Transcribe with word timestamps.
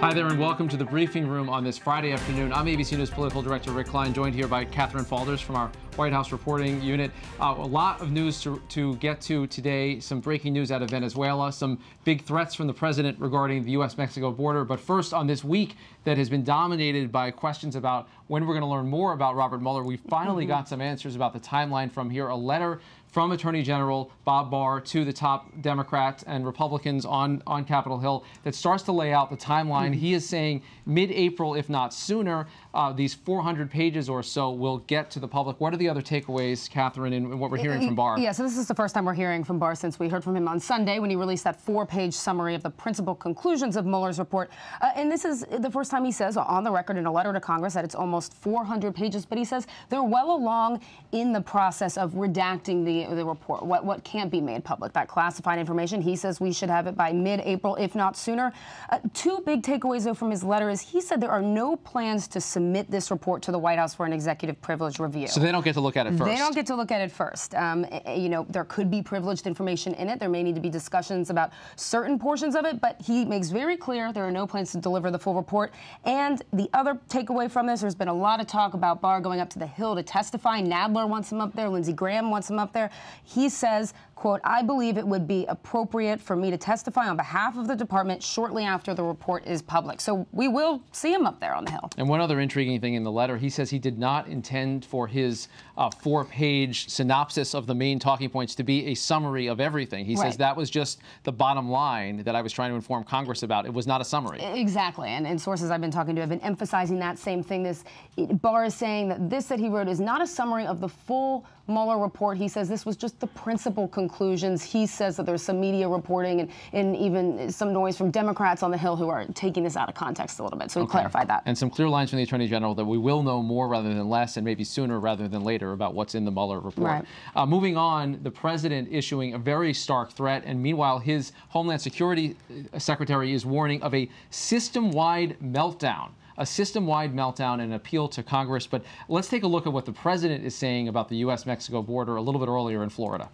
Hi 0.00 0.14
there, 0.14 0.28
and 0.28 0.38
welcome 0.38 0.68
to 0.68 0.76
the 0.76 0.84
briefing 0.84 1.26
room 1.26 1.50
on 1.50 1.64
this 1.64 1.76
Friday 1.76 2.12
afternoon. 2.12 2.52
I'm 2.52 2.66
ABC 2.66 2.96
News 2.96 3.10
political 3.10 3.42
director 3.42 3.72
Rick 3.72 3.88
Klein, 3.88 4.14
joined 4.14 4.32
here 4.32 4.46
by 4.46 4.64
Catherine 4.64 5.04
Faulders 5.04 5.40
from 5.40 5.56
our 5.56 5.72
White 5.96 6.12
House 6.12 6.30
reporting 6.30 6.80
unit. 6.80 7.10
Uh, 7.40 7.56
a 7.58 7.66
lot 7.66 8.00
of 8.00 8.12
news 8.12 8.40
to, 8.42 8.62
to 8.68 8.94
get 8.98 9.20
to 9.22 9.48
today. 9.48 9.98
Some 9.98 10.20
breaking 10.20 10.52
news 10.52 10.70
out 10.70 10.82
of 10.82 10.90
Venezuela, 10.90 11.52
some 11.52 11.80
big 12.04 12.22
threats 12.22 12.54
from 12.54 12.68
the 12.68 12.72
president 12.72 13.18
regarding 13.18 13.64
the 13.64 13.72
U.S. 13.72 13.98
Mexico 13.98 14.30
border. 14.30 14.64
But 14.64 14.78
first, 14.78 15.12
on 15.12 15.26
this 15.26 15.42
week 15.42 15.74
that 16.04 16.16
has 16.16 16.30
been 16.30 16.44
dominated 16.44 17.10
by 17.10 17.32
questions 17.32 17.74
about 17.74 18.08
when 18.28 18.46
we're 18.46 18.54
going 18.54 18.62
to 18.62 18.68
learn 18.68 18.86
more 18.86 19.14
about 19.14 19.34
Robert 19.34 19.60
Mueller, 19.60 19.82
we 19.82 19.96
finally 19.96 20.44
mm 20.44 20.50
-hmm. 20.50 20.58
got 20.58 20.68
some 20.68 20.80
answers 20.80 21.16
about 21.16 21.32
the 21.32 21.40
timeline 21.40 21.90
from 21.90 22.08
here. 22.08 22.28
A 22.28 22.36
letter 22.36 22.78
from 23.08 23.32
Attorney 23.32 23.62
General 23.62 24.10
Bob 24.24 24.50
Barr 24.50 24.80
to 24.80 25.04
the 25.04 25.12
top 25.12 25.50
Democrats 25.60 26.22
and 26.24 26.46
Republicans 26.46 27.04
on, 27.04 27.42
on 27.46 27.64
Capitol 27.64 27.98
Hill 27.98 28.24
that 28.44 28.54
starts 28.54 28.82
to 28.84 28.92
lay 28.92 29.12
out 29.12 29.30
the 29.30 29.36
timeline. 29.36 29.88
Mm 29.88 29.94
-hmm. 29.94 30.00
He 30.00 30.14
is 30.14 30.28
saying 30.28 30.62
mid 30.86 31.10
April, 31.10 31.54
if 31.54 31.68
not 31.68 31.94
sooner, 31.94 32.46
uh, 32.74 32.92
these 32.92 33.14
400 33.14 33.70
pages 33.70 34.08
or 34.08 34.22
so 34.22 34.50
will 34.50 34.78
get 34.78 35.10
to 35.12 35.20
the 35.20 35.28
public. 35.28 35.60
What 35.60 35.72
are 35.72 35.76
the 35.76 35.88
other 35.88 36.02
takeaways, 36.02 36.70
Catherine, 36.70 37.12
and 37.12 37.40
what 37.40 37.50
we're 37.50 37.58
hearing 37.58 37.84
from 37.86 37.94
Barr? 37.94 38.18
Yeah, 38.18 38.32
so 38.32 38.42
this 38.42 38.56
is 38.56 38.68
the 38.68 38.74
first 38.74 38.94
time 38.94 39.04
we're 39.04 39.14
hearing 39.14 39.42
from 39.42 39.58
Barr 39.58 39.74
since 39.74 39.98
we 39.98 40.08
heard 40.08 40.22
from 40.22 40.36
him 40.36 40.46
on 40.46 40.60
Sunday 40.60 40.98
when 40.98 41.10
he 41.10 41.16
released 41.16 41.44
that 41.44 41.60
four 41.60 41.86
page 41.86 42.14
summary 42.14 42.54
of 42.54 42.62
the 42.62 42.70
principal 42.70 43.14
conclusions 43.14 43.76
of 43.76 43.86
Mueller's 43.86 44.18
report. 44.18 44.50
Uh, 44.80 44.90
and 44.94 45.10
this 45.10 45.24
is 45.24 45.44
the 45.58 45.70
first 45.70 45.90
time 45.90 46.04
he 46.04 46.12
says 46.12 46.36
on 46.36 46.62
the 46.62 46.70
record 46.70 46.96
in 46.96 47.06
a 47.06 47.12
letter 47.12 47.32
to 47.32 47.40
Congress 47.40 47.74
that 47.74 47.84
it's 47.84 47.94
almost 47.94 48.34
400 48.34 48.94
pages, 48.94 49.24
but 49.24 49.38
he 49.38 49.44
says 49.44 49.66
they're 49.88 50.02
well 50.02 50.30
along 50.30 50.80
in 51.12 51.32
the 51.32 51.40
process 51.40 51.96
of 51.96 52.12
redacting 52.12 52.84
the 52.84 53.14
the 53.14 53.24
report, 53.24 53.64
what, 53.64 53.84
what 53.84 54.04
can't 54.04 54.30
be 54.30 54.40
made 54.40 54.64
public, 54.64 54.92
that 54.92 55.08
classified 55.08 55.58
information. 55.58 56.00
He 56.00 56.16
says 56.16 56.40
we 56.40 56.52
should 56.52 56.70
have 56.70 56.86
it 56.86 56.96
by 56.96 57.12
mid-April, 57.12 57.76
if 57.76 57.94
not 57.94 58.16
sooner. 58.16 58.52
Uh, 58.90 58.98
two 59.14 59.42
big 59.44 59.62
takeaways, 59.62 60.04
though, 60.04 60.14
from 60.14 60.30
his 60.30 60.44
letter 60.44 60.70
is 60.70 60.80
he 60.80 61.00
said 61.00 61.20
there 61.20 61.30
are 61.30 61.42
no 61.42 61.76
plans 61.76 62.28
to 62.28 62.40
submit 62.40 62.67
this 62.72 63.10
report 63.10 63.42
to 63.42 63.52
the 63.52 63.58
White 63.58 63.78
House 63.78 63.94
for 63.94 64.06
an 64.06 64.12
executive 64.12 64.60
privilege 64.60 64.98
review. 64.98 65.28
So 65.28 65.40
they 65.40 65.52
don't 65.52 65.64
get 65.64 65.74
to 65.74 65.80
look 65.80 65.96
at 65.96 66.06
it 66.06 66.10
first? 66.10 66.24
They 66.24 66.36
don't 66.36 66.54
get 66.54 66.66
to 66.66 66.74
look 66.74 66.90
at 66.90 67.00
it 67.00 67.10
first. 67.10 67.54
Um, 67.54 67.84
eh, 67.84 68.00
eh, 68.04 68.14
you 68.14 68.28
know, 68.28 68.46
there 68.48 68.64
could 68.64 68.90
be 68.90 69.02
privileged 69.02 69.46
information 69.46 69.94
in 69.94 70.08
it. 70.08 70.18
There 70.18 70.28
may 70.28 70.42
need 70.42 70.54
to 70.54 70.60
be 70.60 70.70
discussions 70.70 71.30
about 71.30 71.50
certain 71.76 72.18
portions 72.18 72.54
of 72.54 72.64
it, 72.64 72.80
but 72.80 73.00
he 73.00 73.24
makes 73.24 73.50
very 73.50 73.76
clear 73.76 74.12
there 74.12 74.26
are 74.26 74.32
no 74.32 74.46
plans 74.46 74.72
to 74.72 74.78
deliver 74.78 75.10
the 75.10 75.18
full 75.18 75.34
report. 75.34 75.72
And 76.04 76.42
the 76.52 76.68
other 76.72 76.98
takeaway 77.08 77.50
from 77.50 77.66
this, 77.66 77.80
there's 77.80 77.94
been 77.94 78.08
a 78.08 78.14
lot 78.14 78.40
of 78.40 78.46
talk 78.46 78.74
about 78.74 79.00
Barr 79.00 79.20
going 79.20 79.40
up 79.40 79.50
to 79.50 79.58
the 79.58 79.66
Hill 79.66 79.94
to 79.96 80.02
testify. 80.02 80.60
Nadler 80.60 81.08
wants 81.08 81.30
him 81.32 81.40
up 81.40 81.54
there. 81.54 81.68
Lindsey 81.68 81.92
Graham 81.92 82.30
wants 82.30 82.50
him 82.50 82.58
up 82.58 82.72
there. 82.72 82.90
He 83.24 83.48
says, 83.48 83.94
quote, 84.18 84.40
I 84.42 84.62
believe 84.62 84.98
it 84.98 85.06
would 85.06 85.28
be 85.28 85.46
appropriate 85.46 86.20
for 86.20 86.34
me 86.34 86.50
to 86.50 86.58
testify 86.58 87.06
on 87.06 87.16
behalf 87.16 87.56
of 87.56 87.68
the 87.68 87.76
department 87.76 88.20
shortly 88.20 88.64
after 88.64 88.92
the 88.92 89.04
report 89.04 89.46
is 89.46 89.62
public. 89.62 90.00
So 90.00 90.26
we 90.32 90.48
will 90.48 90.82
see 90.90 91.12
him 91.12 91.24
up 91.24 91.38
there 91.38 91.54
on 91.54 91.64
the 91.64 91.70
Hill. 91.70 91.88
And 91.96 92.08
one 92.08 92.20
other 92.20 92.40
intriguing 92.40 92.80
thing 92.80 92.94
in 92.94 93.04
the 93.04 93.12
letter, 93.12 93.36
he 93.36 93.48
says 93.48 93.70
he 93.70 93.78
did 93.78 93.96
not 93.96 94.26
intend 94.26 94.84
for 94.84 95.06
his 95.06 95.46
uh, 95.76 95.88
four-page 95.90 96.88
synopsis 96.88 97.54
of 97.54 97.68
the 97.68 97.76
main 97.76 98.00
talking 98.00 98.28
points 98.28 98.56
to 98.56 98.64
be 98.64 98.86
a 98.86 98.94
summary 98.94 99.46
of 99.46 99.60
everything. 99.60 100.04
He 100.04 100.16
right. 100.16 100.24
says 100.24 100.36
that 100.38 100.56
was 100.56 100.68
just 100.68 100.98
the 101.22 101.30
bottom 101.30 101.70
line 101.70 102.24
that 102.24 102.34
I 102.34 102.42
was 102.42 102.52
trying 102.52 102.70
to 102.70 102.74
inform 102.74 103.04
Congress 103.04 103.44
about. 103.44 103.66
It 103.66 103.72
was 103.72 103.86
not 103.86 104.00
a 104.00 104.04
summary. 104.04 104.40
Exactly. 104.42 105.10
And, 105.10 105.28
and 105.28 105.40
sources 105.40 105.70
I've 105.70 105.80
been 105.80 105.92
talking 105.92 106.16
to 106.16 106.20
have 106.22 106.30
been 106.30 106.40
emphasizing 106.40 106.98
that 106.98 107.18
same 107.18 107.44
thing. 107.44 107.62
This 107.62 107.84
Barr 108.16 108.64
is 108.64 108.74
saying 108.74 109.10
that 109.10 109.30
this 109.30 109.46
that 109.46 109.60
he 109.60 109.68
wrote 109.68 109.86
is 109.86 110.00
not 110.00 110.20
a 110.20 110.26
summary 110.26 110.66
of 110.66 110.80
the 110.80 110.88
full 110.88 111.46
Mueller 111.68 111.98
report. 111.98 112.38
He 112.38 112.48
says 112.48 112.68
this 112.68 112.86
was 112.86 112.96
just 112.96 113.20
the 113.20 113.26
principal 113.26 113.86
conclusions. 113.86 114.64
He 114.64 114.86
says 114.86 115.16
that 115.18 115.26
there's 115.26 115.42
some 115.42 115.60
media 115.60 115.88
reporting 115.88 116.40
and, 116.40 116.50
and 116.72 116.96
even 116.96 117.52
some 117.52 117.72
noise 117.72 117.96
from 117.96 118.10
Democrats 118.10 118.62
on 118.62 118.70
the 118.70 118.78
Hill 118.78 118.96
who 118.96 119.08
are 119.08 119.26
taking 119.34 119.62
this 119.64 119.76
out 119.76 119.88
of 119.88 119.94
context 119.94 120.38
a 120.38 120.42
little 120.42 120.58
bit. 120.58 120.70
So 120.70 120.80
he 120.80 120.84
okay. 120.84 120.92
clarified 120.92 121.28
that. 121.28 121.42
And 121.44 121.56
some 121.56 121.68
clear 121.68 121.88
lines 121.88 122.10
from 122.10 122.16
the 122.16 122.22
Attorney 122.22 122.48
General 122.48 122.74
that 122.74 122.84
we 122.84 122.96
will 122.96 123.22
know 123.22 123.42
more 123.42 123.68
rather 123.68 123.92
than 123.92 124.08
less 124.08 124.36
and 124.38 124.44
maybe 124.44 124.64
sooner 124.64 124.98
rather 124.98 125.28
than 125.28 125.44
later 125.44 125.72
about 125.72 125.94
what's 125.94 126.14
in 126.14 126.24
the 126.24 126.30
Mueller 126.30 126.60
report. 126.60 126.90
Right. 126.90 127.04
Uh, 127.36 127.44
moving 127.44 127.76
on, 127.76 128.20
the 128.22 128.30
president 128.30 128.88
issuing 128.90 129.34
a 129.34 129.38
very 129.38 129.74
stark 129.74 130.12
threat, 130.12 130.42
and 130.46 130.62
meanwhile, 130.62 130.98
his 130.98 131.32
Homeland 131.50 131.82
Security 131.82 132.36
Secretary 132.78 133.34
is 133.34 133.44
warning 133.44 133.82
of 133.82 133.94
a 133.94 134.08
system-wide 134.30 135.36
meltdown 135.42 136.10
a 136.38 136.46
system-wide 136.46 137.14
meltdown 137.14 137.54
and 137.54 137.62
an 137.64 137.72
appeal 137.74 138.08
to 138.08 138.22
Congress. 138.22 138.66
But 138.66 138.82
let's 139.08 139.28
take 139.28 139.42
a 139.42 139.46
look 139.46 139.66
at 139.66 139.72
what 139.72 139.84
the 139.84 139.92
president 139.92 140.44
is 140.44 140.54
saying 140.54 140.88
about 140.88 141.08
the 141.08 141.16
U.S.-Mexico 141.16 141.84
border 141.84 142.16
a 142.16 142.22
little 142.22 142.40
bit 142.40 142.48
earlier 142.48 142.82
in 142.82 142.88
Florida. 142.88 143.28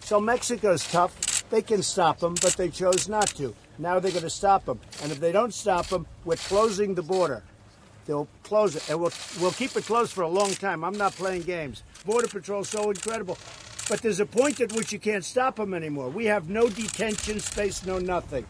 So 0.00 0.20
Mexico's 0.20 0.90
tough. 0.90 1.48
They 1.50 1.62
can 1.62 1.82
stop 1.82 2.20
them, 2.20 2.36
but 2.40 2.54
they 2.56 2.68
chose 2.68 3.08
not 3.08 3.26
to. 3.30 3.54
Now 3.78 3.98
they're 3.98 4.12
going 4.12 4.22
to 4.22 4.30
stop 4.30 4.64
them. 4.64 4.80
And 5.02 5.10
if 5.10 5.18
they 5.18 5.32
don't 5.32 5.52
stop 5.52 5.86
them, 5.88 6.06
we're 6.24 6.36
closing 6.36 6.94
the 6.94 7.02
border. 7.02 7.42
They'll 8.06 8.28
close 8.44 8.76
it, 8.76 8.88
and 8.88 9.00
we'll, 9.00 9.12
we'll 9.40 9.52
keep 9.52 9.76
it 9.76 9.84
closed 9.84 10.12
for 10.12 10.22
a 10.22 10.28
long 10.28 10.52
time. 10.52 10.84
I'm 10.84 10.96
not 10.96 11.12
playing 11.12 11.42
games. 11.42 11.82
Border 12.06 12.28
Patrol's 12.28 12.68
so 12.68 12.90
incredible. 12.90 13.36
But 13.88 14.02
there's 14.02 14.20
a 14.20 14.26
point 14.26 14.60
at 14.60 14.72
which 14.72 14.92
you 14.92 15.00
can't 15.00 15.24
stop 15.24 15.56
them 15.56 15.74
anymore. 15.74 16.08
We 16.08 16.26
have 16.26 16.48
no 16.48 16.68
detention 16.68 17.40
space, 17.40 17.84
no 17.84 17.98
nothing. 17.98 18.46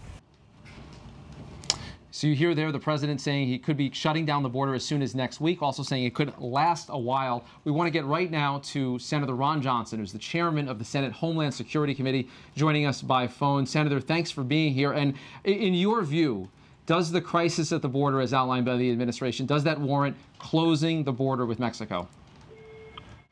So 2.13 2.27
you 2.27 2.35
hear 2.35 2.57
there 2.57 2.73
the 2.73 2.79
president 2.81 3.21
saying 3.21 3.47
he 3.47 3.59
could 3.59 3.77
be 3.77 3.93
shutting 3.93 4.27
down 4.27 4.43
the 4.43 4.49
border 4.49 4.75
as 4.75 4.85
soon 4.85 5.01
as 5.01 5.15
next 5.15 5.41
week, 5.41 5.63
also 5.63 5.85
saying 5.85 6.05
it 6.05 6.15
could 6.15 6.37
last 6.39 6.89
a 6.89 6.99
while. 6.99 7.45
We 7.63 7.71
want 7.71 7.87
to 7.87 7.93
get 7.93 8.05
right 8.05 8.29
now 8.29 8.59
to 8.65 8.99
Senator 8.99 9.35
Ron 9.35 9.63
Johnson, 9.63 10.01
who's 10.01 10.13
the 10.13 10.19
chairman 10.19 10.69
of 10.69 10.81
the 10.81 10.85
Senate 10.85 11.13
Homeland 11.13 11.55
Security 11.55 11.95
Committee, 11.95 12.29
joining 12.57 12.85
us 12.85 13.01
by 13.01 13.29
phone. 13.29 13.65
Senator, 13.65 14.01
thanks 14.01 14.29
for 14.29 14.43
being 14.43 14.75
here. 14.75 14.91
And 14.91 15.15
in 15.45 15.73
your 15.73 16.03
view, 16.03 16.49
does 16.87 17.13
the 17.13 17.21
crisis 17.21 17.71
at 17.71 17.81
the 17.81 17.89
border, 17.89 18.21
as 18.21 18.35
outlined 18.35 18.67
by 18.67 18.77
the 18.77 18.91
administration, 18.91 19.47
does 19.47 19.63
that 19.63 19.81
warrant 19.81 20.17
closing 20.41 21.05
the 21.05 21.13
border 21.13 21.47
with 21.47 21.61
Mexico? 21.61 22.09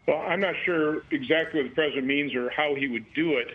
Well, 0.06 0.19
I'm 0.19 0.41
not 0.41 0.55
sure 0.65 1.03
exactly 1.10 1.62
what 1.62 1.71
the 1.71 1.75
president 1.75 2.06
means 2.06 2.33
or 2.33 2.49
how 2.50 2.77
he 2.77 2.87
would 2.87 3.12
do 3.15 3.39
it, 3.39 3.49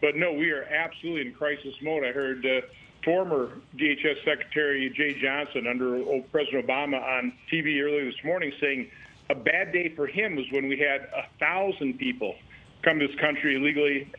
but 0.00 0.14
no, 0.14 0.32
we 0.32 0.52
are 0.52 0.62
absolutely 0.62 1.26
in 1.26 1.34
crisis 1.34 1.74
mode. 1.82 2.04
I 2.04 2.12
heard 2.12 2.46
uh, 2.46 2.60
former 3.04 3.50
DHS 3.76 4.24
Secretary 4.24 4.92
Jeh 4.96 5.20
Johnson 5.20 5.66
under 5.66 6.02
President 6.30 6.66
Obama 6.66 7.02
on 7.02 7.32
TV 7.52 7.80
earlier 7.82 8.04
this 8.04 8.22
morning 8.24 8.52
saying 8.60 8.90
a 9.30 9.34
bad 9.34 9.72
day 9.72 9.92
for 9.94 10.06
him 10.06 10.36
was 10.36 10.46
when 10.50 10.68
we 10.68 10.78
had 10.78 11.02
a 11.16 11.26
thousand 11.38 11.98
people 11.98 12.34
come 12.82 12.98
to 12.98 13.06
this 13.06 13.16
country 13.16 13.56
illegally 13.56 14.10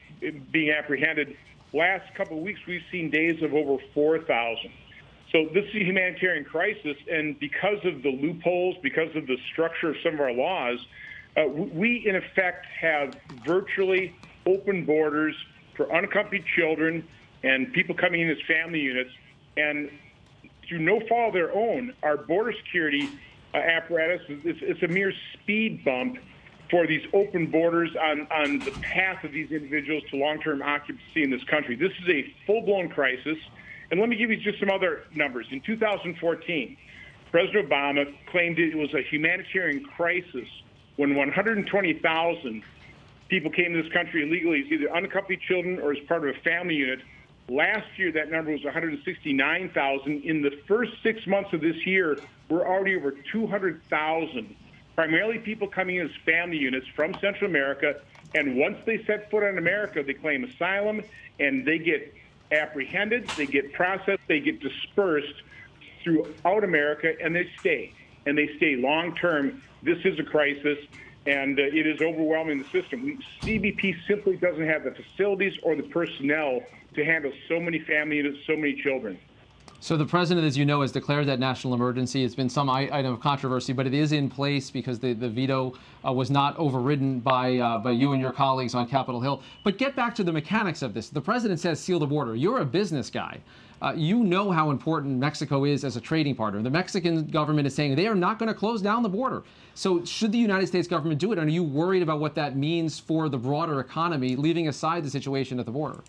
being 0.51 0.71
apprehended. 0.71 1.35
Last 1.73 2.13
couple 2.15 2.37
of 2.37 2.43
weeks, 2.43 2.59
we've 2.67 2.83
seen 2.91 3.09
days 3.09 3.41
of 3.43 3.53
over 3.53 3.77
4,000. 3.93 4.71
So 5.31 5.45
this 5.53 5.65
is 5.65 5.75
a 5.75 5.83
humanitarian 5.83 6.43
crisis, 6.43 6.97
and 7.09 7.39
because 7.39 7.77
of 7.85 8.01
the 8.01 8.09
loopholes, 8.09 8.75
because 8.81 9.15
of 9.15 9.27
the 9.27 9.37
structure 9.51 9.91
of 9.91 9.95
some 10.03 10.15
of 10.15 10.19
our 10.19 10.33
laws, 10.33 10.79
uh, 11.37 11.47
we 11.47 12.07
in 12.07 12.15
effect 12.15 12.65
have 12.81 13.15
virtually 13.45 14.15
open 14.47 14.85
borders 14.85 15.35
for 15.75 15.93
unaccompanied 15.93 16.45
children 16.57 17.07
and 17.43 17.71
people 17.73 17.95
coming 17.95 18.21
in 18.21 18.29
as 18.29 18.37
family 18.47 18.79
units. 18.79 19.11
And 19.57 19.89
through 20.67 20.79
no 20.79 20.99
fault 21.07 21.29
of 21.29 21.33
their 21.33 21.53
own, 21.53 21.93
our 22.03 22.17
border 22.17 22.53
security 22.65 23.11
uh, 23.53 23.57
apparatus 23.57 24.21
is 24.29 24.83
a 24.83 24.87
mere 24.87 25.13
speed 25.33 25.83
bump 25.83 26.17
for 26.69 26.85
these 26.85 27.01
open 27.13 27.49
borders 27.49 27.89
on, 27.99 28.27
on 28.31 28.63
the 28.63 28.71
path 28.93 29.23
of 29.23 29.31
these 29.31 29.51
individuals 29.51 30.03
to 30.11 30.17
long-term 30.17 30.61
occupancy 30.61 31.23
in 31.23 31.31
this 31.31 31.43
country. 31.45 31.75
This 31.75 31.91
is 32.03 32.09
a 32.09 32.33
full-blown 32.45 32.89
crisis. 32.89 33.37
And 33.91 33.99
let 33.99 34.07
me 34.07 34.15
give 34.15 34.29
you 34.29 34.37
just 34.37 34.59
some 34.59 34.69
other 34.69 35.01
numbers. 35.15 35.47
In 35.51 35.61
2014, 35.61 36.77
President 37.31 37.69
Obama 37.69 38.05
claimed 38.31 38.59
it 38.59 38.75
was 38.75 38.93
a 38.93 39.01
humanitarian 39.01 39.83
crisis 39.83 40.47
when 40.97 41.15
120,000 41.15 42.63
people 43.29 43.51
came 43.51 43.73
to 43.73 43.81
this 43.81 43.91
country 43.91 44.23
illegally 44.23 44.61
as 44.65 44.71
either 44.71 44.93
unaccompanied 44.93 45.41
children 45.41 45.79
or 45.79 45.91
as 45.91 45.97
part 46.07 46.27
of 46.27 46.35
a 46.35 46.39
family 46.41 46.75
unit 46.75 46.99
Last 47.49 47.87
year, 47.97 48.11
that 48.11 48.29
number 48.29 48.51
was 48.51 48.63
169,000. 48.63 50.23
In 50.23 50.41
the 50.43 50.51
first 50.67 50.91
six 51.01 51.25
months 51.25 51.51
of 51.51 51.61
this 51.61 51.83
year, 51.85 52.19
we're 52.47 52.67
already 52.67 52.95
over 52.95 53.15
200,000. 53.31 54.55
Primarily 54.95 55.39
people 55.39 55.67
coming 55.67 55.95
in 55.95 56.05
as 56.05 56.15
family 56.25 56.57
units 56.57 56.85
from 56.95 57.15
Central 57.15 57.49
America. 57.49 58.01
And 58.35 58.57
once 58.57 58.77
they 58.85 59.03
set 59.05 59.31
foot 59.31 59.43
on 59.43 59.57
America, 59.57 60.03
they 60.03 60.13
claim 60.13 60.43
asylum 60.43 61.01
and 61.39 61.65
they 61.65 61.79
get 61.79 62.13
apprehended, 62.51 63.27
they 63.29 63.47
get 63.47 63.73
processed, 63.73 64.21
they 64.27 64.39
get 64.39 64.59
dispersed 64.59 65.41
throughout 66.03 66.63
America, 66.63 67.13
and 67.19 67.35
they 67.35 67.49
stay. 67.59 67.93
And 68.27 68.37
they 68.37 68.55
stay 68.57 68.75
long 68.75 69.15
term. 69.15 69.63
This 69.81 69.97
is 70.05 70.19
a 70.19 70.23
crisis 70.23 70.77
and 71.25 71.59
uh, 71.59 71.63
it 71.63 71.85
is 71.85 72.01
overwhelming 72.01 72.59
the 72.59 72.69
system. 72.69 73.19
CBP 73.41 73.95
simply 74.07 74.37
doesn't 74.37 74.65
have 74.65 74.83
the 74.83 74.91
facilities 74.91 75.53
or 75.63 75.75
the 75.75 75.83
personnel 75.83 76.61
to 76.95 77.05
handle 77.05 77.31
so 77.47 77.59
many 77.59 77.79
family 77.79 78.17
units, 78.17 78.37
so 78.47 78.55
many 78.55 78.81
children. 78.81 79.17
So 79.81 79.95
the 79.95 80.05
president, 80.05 80.45
as 80.45 80.57
you 80.57 80.65
know, 80.65 80.81
has 80.81 80.91
declared 80.91 81.27
that 81.27 81.39
national 81.39 81.73
emergency. 81.73 82.25
It's 82.25 82.35
been 82.35 82.49
some 82.49 82.69
item 82.69 83.13
of 83.13 83.21
controversy, 83.21 83.71
but 83.71 83.87
it 83.87 83.93
is 83.93 84.11
in 84.11 84.29
place 84.29 84.69
because 84.69 84.99
the, 84.99 85.13
the 85.13 85.29
veto 85.29 85.73
uh, 86.05 86.11
was 86.11 86.29
not 86.29 86.57
overridden 86.57 87.21
by 87.21 87.57
uh, 87.59 87.77
by 87.77 87.91
you 87.91 88.11
and 88.11 88.21
your 88.21 88.33
colleagues 88.33 88.75
on 88.75 88.89
Capitol 88.89 89.21
Hill. 89.21 89.41
But 89.63 89.77
get 89.77 89.95
back 89.95 90.13
to 90.15 90.23
the 90.23 90.33
mechanics 90.33 90.81
of 90.81 90.93
this. 90.93 91.07
The 91.07 91.21
president 91.21 91.61
says 91.61 91.79
seal 91.79 91.97
the 91.97 92.05
border. 92.05 92.35
You're 92.35 92.59
a 92.59 92.65
business 92.65 93.09
guy. 93.09 93.39
Uh, 93.81 93.93
you 93.95 94.21
know 94.25 94.51
how 94.51 94.71
important 94.71 95.17
Mexico 95.17 95.63
is 95.63 95.85
as 95.85 95.95
a 95.95 96.01
trading 96.01 96.35
partner. 96.35 96.61
The 96.61 96.69
Mexican 96.69 97.25
government 97.27 97.65
is 97.65 97.73
saying 97.73 97.95
they 97.95 98.07
are 98.07 98.15
not 98.15 98.37
going 98.37 98.47
to 98.47 98.53
close 98.53 98.81
down 98.81 99.01
the 99.01 99.09
border. 99.09 99.43
So 99.75 100.03
should 100.03 100.33
the 100.33 100.37
United 100.37 100.67
States 100.67 100.89
government 100.89 101.21
do 101.21 101.31
it? 101.31 101.39
And 101.39 101.47
are 101.47 101.51
you 101.51 101.63
worried 101.63 102.03
about 102.03 102.19
what 102.19 102.35
that 102.35 102.57
means 102.57 102.99
for 102.99 103.29
the 103.29 103.37
broader 103.37 103.79
economy, 103.79 104.35
leaving 104.35 104.67
aside 104.67 105.05
the 105.05 105.09
situation 105.09 105.57
at 105.57 105.65
the 105.65 105.71
border? 105.71 106.01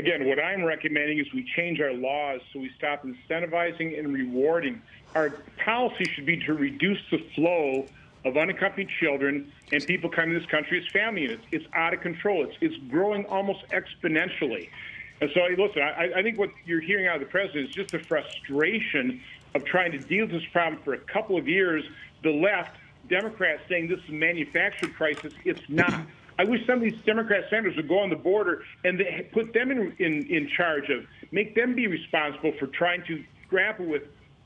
Again, 0.00 0.26
what 0.26 0.40
I'm 0.40 0.64
recommending 0.64 1.18
is 1.18 1.26
we 1.34 1.46
change 1.54 1.78
our 1.78 1.92
laws 1.92 2.40
so 2.54 2.58
we 2.58 2.70
stop 2.74 3.04
incentivizing 3.04 3.98
and 3.98 4.14
rewarding. 4.14 4.80
Our 5.14 5.28
policy 5.62 6.04
should 6.14 6.24
be 6.24 6.38
to 6.46 6.54
reduce 6.54 7.00
the 7.10 7.18
flow 7.34 7.84
of 8.24 8.38
unaccompanied 8.38 8.88
children 8.98 9.52
and 9.70 9.84
people 9.84 10.08
coming 10.08 10.32
to 10.32 10.40
this 10.40 10.48
country 10.48 10.82
as 10.82 10.90
family 10.90 11.20
units. 11.20 11.44
It's 11.52 11.66
out 11.74 11.92
of 11.92 12.00
control. 12.00 12.44
It's, 12.44 12.56
it's 12.62 12.76
growing 12.90 13.26
almost 13.26 13.60
exponentially. 13.72 14.70
And 15.20 15.30
so, 15.34 15.42
listen, 15.58 15.82
I, 15.82 16.10
I 16.16 16.22
think 16.22 16.38
what 16.38 16.48
you're 16.64 16.80
hearing 16.80 17.06
out 17.06 17.16
of 17.16 17.20
the 17.20 17.26
president 17.26 17.68
is 17.68 17.74
just 17.74 17.90
the 17.90 17.98
frustration 17.98 19.20
of 19.54 19.66
trying 19.66 19.92
to 19.92 19.98
deal 19.98 20.24
with 20.24 20.32
this 20.32 20.50
problem 20.50 20.80
for 20.82 20.94
a 20.94 20.98
couple 20.98 21.36
of 21.36 21.46
years. 21.46 21.84
The 22.22 22.30
left, 22.30 22.74
Democrats 23.10 23.64
saying 23.68 23.88
this 23.88 24.00
is 24.04 24.08
a 24.08 24.12
manufactured 24.12 24.94
crisis. 24.94 25.34
It's 25.44 25.68
not. 25.68 26.06
I 26.40 26.44
wish 26.44 26.64
some 26.66 26.76
of 26.76 26.80
these 26.80 26.98
Democrat 27.04 27.44
senators 27.50 27.76
would 27.76 27.86
go 27.86 27.98
on 27.98 28.08
the 28.08 28.16
border 28.16 28.62
and 28.82 28.98
they 28.98 29.28
put 29.30 29.52
them 29.52 29.70
in, 29.70 29.94
in, 29.98 30.26
in 30.26 30.48
charge 30.56 30.88
of, 30.88 31.04
make 31.32 31.54
them 31.54 31.74
be 31.74 31.86
responsible 31.86 32.54
for 32.58 32.66
trying 32.66 33.04
to 33.08 33.22
grapple 33.50 33.84
with 33.84 34.04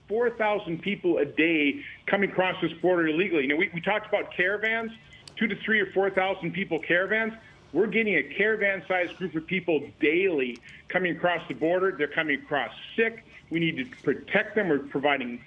4,000 0.08 0.82
people 0.82 1.18
a 1.18 1.24
day 1.24 1.80
coming 2.06 2.32
across 2.32 2.60
this 2.60 2.72
border 2.82 3.06
illegally. 3.06 3.42
You 3.42 3.48
know, 3.50 3.56
we, 3.56 3.70
we 3.72 3.80
talked 3.80 4.08
about 4.08 4.32
caravans, 4.36 4.90
two 5.36 5.46
to 5.46 5.54
three 5.64 5.78
or 5.78 5.86
4,000 5.92 6.50
people 6.52 6.80
caravans. 6.80 7.32
We're 7.72 7.86
getting 7.86 8.16
a 8.16 8.24
caravan-sized 8.24 9.16
group 9.16 9.36
of 9.36 9.46
people 9.46 9.88
daily 10.00 10.58
coming 10.88 11.16
across 11.16 11.46
the 11.46 11.54
border. 11.54 11.94
They're 11.96 12.08
coming 12.08 12.40
across 12.42 12.72
sick. 12.96 13.24
We 13.50 13.60
need 13.60 13.76
to 13.76 13.84
protect 14.02 14.56
them. 14.56 14.68
We're 14.68 14.80
providing 14.80 15.44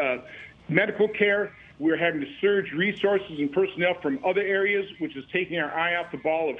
uh, 0.00 0.18
medical 0.68 1.08
care. 1.08 1.52
We're 1.78 1.96
having 1.96 2.20
to 2.20 2.26
surge 2.40 2.72
resources 2.72 3.38
and 3.38 3.52
personnel 3.52 3.94
from 4.02 4.18
other 4.24 4.40
areas, 4.40 4.84
which 4.98 5.16
is 5.16 5.24
taking 5.32 5.58
our 5.58 5.72
eye 5.72 5.94
off 5.96 6.06
the 6.10 6.18
ball 6.18 6.50
of 6.50 6.56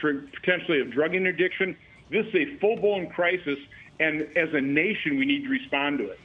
potentially 0.00 0.80
of 0.80 0.92
drug 0.92 1.14
interdiction. 1.14 1.76
This 2.10 2.26
is 2.26 2.34
a 2.34 2.58
full-blown 2.58 3.08
crisis, 3.10 3.58
and 4.00 4.22
as 4.36 4.48
a 4.52 4.60
nation, 4.60 5.16
we 5.18 5.26
need 5.26 5.44
to 5.44 5.48
respond 5.48 5.98
to 5.98 6.10
it. 6.10 6.20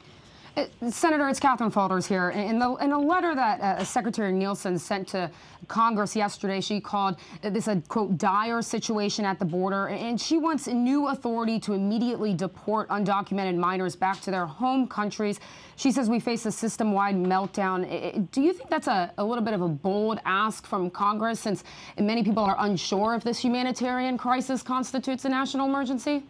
Uh, 0.56 0.66
Senator, 0.92 1.28
it's 1.30 1.40
Catherine 1.40 1.72
Faulders 1.72 2.06
here. 2.06 2.30
In, 2.30 2.60
the, 2.60 2.76
in 2.76 2.92
a 2.92 3.00
letter 3.00 3.34
that 3.34 3.60
uh, 3.60 3.84
Secretary 3.84 4.32
Nielsen 4.32 4.78
sent 4.78 5.08
to 5.08 5.32
Congress 5.68 6.16
yesterday, 6.16 6.62
she 6.62 6.80
called 6.80 7.16
this 7.42 7.68
a, 7.68 7.82
quote, 7.88 8.20
dire 8.20 8.62
situation 8.62 9.26
at 9.26 9.40
the 9.40 9.46
border, 9.46 9.88
and 9.88 10.22
she 10.22 10.38
wants 10.38 10.68
new 10.68 11.08
authority 11.08 11.60
to 11.62 11.74
immediately 11.74 12.36
deport 12.36 12.88
undocumented 12.90 13.56
minors 13.56 13.96
back 13.96 14.22
to 14.22 14.30
their 14.30 14.46
home 14.46 14.88
countries. 14.88 15.40
She 15.76 15.92
says 15.92 16.08
we 16.08 16.20
face 16.20 16.46
a 16.46 16.52
system-wide 16.52 17.16
meltdown. 17.16 18.30
Do 18.32 18.42
you 18.42 18.54
think 18.54 18.70
that's 18.70 18.88
a, 18.88 19.12
a 19.18 19.24
little 19.24 19.44
bit 19.44 19.56
of 19.56 19.62
a 19.62 19.68
bold 19.68 20.20
ask 20.24 20.68
from 20.68 20.92
Congress, 20.92 21.40
since 21.40 21.64
many 21.98 22.24
people 22.24 22.44
are 22.44 22.58
unsure 22.60 23.16
if 23.16 23.24
this 23.24 23.40
humanitarian 23.40 24.20
crisis 24.20 24.62
constitutes 24.62 25.26
a 25.26 25.30
national 25.30 25.68
emergency? 25.68 26.24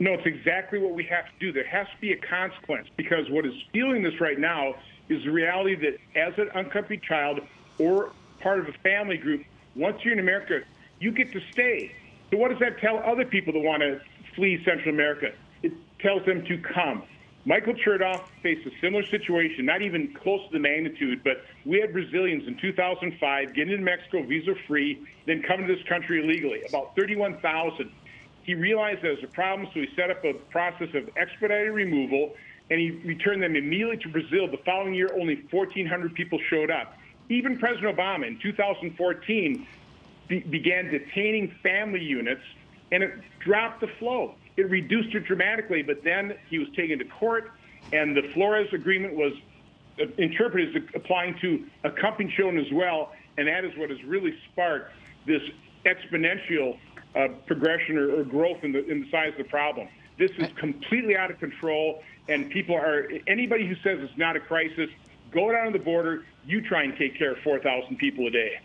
No, 0.00 0.14
it's 0.14 0.26
exactly 0.26 0.78
what 0.78 0.94
we 0.94 1.04
have 1.04 1.26
to 1.26 1.32
do. 1.38 1.52
There 1.52 1.66
has 1.66 1.86
to 1.86 2.00
be 2.00 2.12
a 2.12 2.16
consequence 2.16 2.88
because 2.96 3.28
what 3.28 3.44
is 3.44 3.52
fueling 3.70 4.02
this 4.02 4.18
right 4.18 4.38
now 4.38 4.74
is 5.10 5.22
the 5.24 5.30
reality 5.30 5.74
that 5.76 5.98
as 6.18 6.32
an 6.38 6.48
unaccompanied 6.54 7.02
child 7.02 7.40
or 7.78 8.12
part 8.40 8.60
of 8.60 8.68
a 8.68 8.72
family 8.82 9.18
group, 9.18 9.44
once 9.76 10.02
you're 10.02 10.14
in 10.14 10.18
America, 10.18 10.62
you 11.00 11.12
get 11.12 11.30
to 11.32 11.40
stay. 11.52 11.94
So 12.30 12.38
what 12.38 12.50
does 12.50 12.60
that 12.60 12.78
tell 12.78 12.98
other 13.00 13.26
people 13.26 13.52
that 13.52 13.60
want 13.60 13.82
to 13.82 14.00
flee 14.34 14.64
Central 14.64 14.94
America? 14.94 15.32
It 15.62 15.74
tells 15.98 16.24
them 16.24 16.46
to 16.46 16.56
come. 16.56 17.02
Michael 17.44 17.74
Chertoff 17.74 18.22
faced 18.42 18.66
a 18.66 18.70
similar 18.80 19.04
situation, 19.06 19.66
not 19.66 19.82
even 19.82 20.14
close 20.14 20.40
to 20.46 20.52
the 20.52 20.58
magnitude, 20.58 21.22
but 21.24 21.42
we 21.66 21.78
had 21.80 21.92
Brazilians 21.92 22.46
in 22.46 22.56
2005 22.58 23.54
getting 23.54 23.72
into 23.72 23.84
Mexico 23.84 24.22
visa 24.22 24.54
free, 24.66 25.06
then 25.26 25.42
coming 25.42 25.66
to 25.66 25.74
this 25.74 25.84
country 25.86 26.22
illegally, 26.22 26.62
about 26.68 26.94
31,000. 26.96 27.90
He 28.42 28.54
realized 28.54 29.02
there 29.02 29.12
was 29.12 29.22
a 29.22 29.28
problem, 29.28 29.68
so 29.72 29.80
he 29.80 29.88
set 29.94 30.10
up 30.10 30.24
a 30.24 30.34
process 30.50 30.88
of 30.94 31.10
expedited 31.16 31.72
removal, 31.72 32.32
and 32.70 32.80
he 32.80 32.90
returned 33.04 33.42
them 33.42 33.56
immediately 33.56 33.98
to 33.98 34.08
Brazil. 34.08 34.48
The 34.50 34.62
following 34.64 34.94
year, 34.94 35.10
only 35.14 35.44
1,400 35.50 36.14
people 36.14 36.38
showed 36.48 36.70
up. 36.70 36.96
Even 37.28 37.58
President 37.58 37.96
Obama 37.96 38.26
in 38.26 38.38
2014 38.40 39.66
be 40.28 40.40
began 40.40 40.90
detaining 40.90 41.54
family 41.62 42.02
units, 42.02 42.42
and 42.92 43.02
it 43.02 43.12
dropped 43.40 43.80
the 43.80 43.88
flow. 43.98 44.34
It 44.56 44.70
reduced 44.70 45.14
it 45.14 45.24
dramatically, 45.26 45.82
but 45.82 46.02
then 46.02 46.34
he 46.48 46.58
was 46.58 46.68
taken 46.76 46.98
to 46.98 47.04
court, 47.04 47.52
and 47.92 48.16
the 48.16 48.22
Flores 48.34 48.68
agreement 48.72 49.14
was 49.14 49.32
uh, 50.00 50.06
interpreted 50.18 50.76
as 50.76 50.82
applying 50.94 51.36
to 51.40 51.64
accompanied 51.84 52.32
children 52.36 52.64
as 52.64 52.72
well, 52.72 53.12
and 53.38 53.48
that 53.48 53.64
is 53.64 53.76
what 53.76 53.90
has 53.90 54.02
really 54.04 54.34
sparked 54.50 54.92
this 55.26 55.42
exponential 55.84 56.78
uh, 57.14 57.28
progression 57.46 57.98
or, 57.98 58.20
or 58.20 58.24
growth 58.24 58.62
in 58.62 58.72
the, 58.72 58.84
in 58.88 59.02
the 59.02 59.10
size 59.10 59.32
of 59.32 59.38
the 59.38 59.44
problem. 59.44 59.88
This 60.18 60.30
is 60.38 60.48
completely 60.56 61.16
out 61.16 61.30
of 61.30 61.38
control, 61.38 62.02
and 62.28 62.50
people 62.50 62.76
are 62.76 63.08
anybody 63.26 63.66
who 63.66 63.74
says 63.76 63.98
it's 64.00 64.18
not 64.18 64.36
a 64.36 64.40
crisis, 64.40 64.90
go 65.32 65.50
down 65.50 65.72
to 65.72 65.78
the 65.78 65.84
border. 65.84 66.24
You 66.44 66.60
try 66.60 66.82
and 66.84 66.96
take 66.96 67.16
care 67.16 67.32
of 67.32 67.38
4,000 67.38 67.96
people 67.96 68.26
a 68.26 68.30
day. 68.30 68.60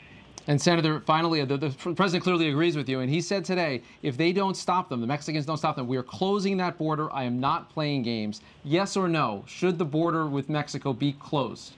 And 0.47 0.61
Senator, 0.61 0.99
finally, 0.99 1.43
the, 1.43 1.57
the, 1.57 1.69
president 1.95 2.23
clearly 2.23 2.49
agrees 2.49 2.75
with 2.75 2.87
you, 2.87 2.99
and 2.99 3.09
he 3.09 3.19
said 3.19 3.43
today, 3.43 3.81
if 4.03 4.15
they 4.15 4.31
don't 4.31 4.55
stop 4.55 4.89
them, 4.89 5.01
the 5.01 5.07
Mexicans 5.07 5.45
don't 5.45 5.57
stop 5.57 5.75
them, 5.75 5.87
we 5.87 5.97
are 5.97 6.03
closing 6.03 6.57
that 6.57 6.77
border. 6.77 7.11
I 7.11 7.23
am 7.23 7.39
not 7.39 7.69
playing 7.71 8.03
games. 8.03 8.41
Yes 8.63 8.95
or 8.95 9.07
no? 9.07 9.43
Should 9.47 9.79
the 9.79 9.85
border 9.85 10.27
with 10.27 10.49
Mexico 10.49 10.93
be 10.93 11.13
closed? 11.13 11.73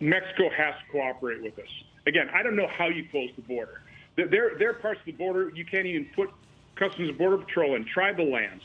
Mexico 0.00 0.48
has 0.56 0.74
to 0.74 0.92
cooperate 0.92 1.42
with 1.42 1.58
us. 1.58 1.68
Again, 2.06 2.28
I 2.32 2.42
don't 2.42 2.56
know 2.56 2.68
how 2.68 2.88
you 2.88 3.06
close 3.10 3.30
the 3.36 3.42
border. 3.42 3.80
There, 4.16 4.52
there 4.58 4.70
are 4.70 4.74
parts 4.74 5.00
of 5.00 5.06
the 5.06 5.12
border 5.12 5.50
you 5.54 5.64
can't 5.64 5.86
even 5.86 6.06
put 6.14 6.30
Customs 6.76 7.08
and 7.08 7.18
Border 7.18 7.38
Patrol 7.38 7.74
in 7.76 7.84
tribal 7.84 8.30
lands. 8.30 8.62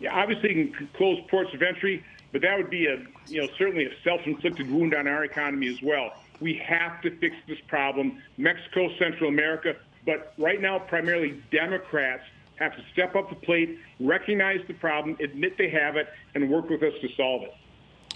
Yeah, 0.00 0.14
obviously, 0.14 0.54
you 0.54 0.68
can 0.68 0.88
close 0.96 1.18
ports 1.30 1.50
of 1.54 1.62
entry, 1.62 2.04
but 2.32 2.42
that 2.42 2.56
would 2.56 2.70
be 2.70 2.86
a, 2.86 2.96
you 3.28 3.40
know, 3.40 3.48
certainly 3.58 3.84
a 3.84 3.90
self-inflicted 4.02 4.70
wound 4.70 4.94
on 4.94 5.06
our 5.06 5.24
economy 5.24 5.68
as 5.68 5.80
well. 5.82 6.12
We 6.40 6.60
have 6.66 7.00
to 7.02 7.16
fix 7.18 7.36
this 7.46 7.58
problem. 7.68 8.20
Mexico, 8.36 8.88
Central 8.98 9.28
America, 9.28 9.74
but 10.04 10.34
right 10.36 10.60
now, 10.60 10.78
primarily 10.78 11.42
Democrats 11.50 12.22
have 12.56 12.72
to 12.72 12.82
step 12.92 13.16
up 13.16 13.30
the 13.30 13.36
plate, 13.36 13.78
recognize 14.00 14.60
the 14.68 14.74
problem, 14.74 15.16
admit 15.22 15.56
they 15.58 15.70
have 15.70 15.96
it, 15.96 16.08
and 16.34 16.50
work 16.50 16.68
with 16.68 16.82
us 16.82 16.92
to 17.00 17.08
solve 17.16 17.42
it. 17.42 17.54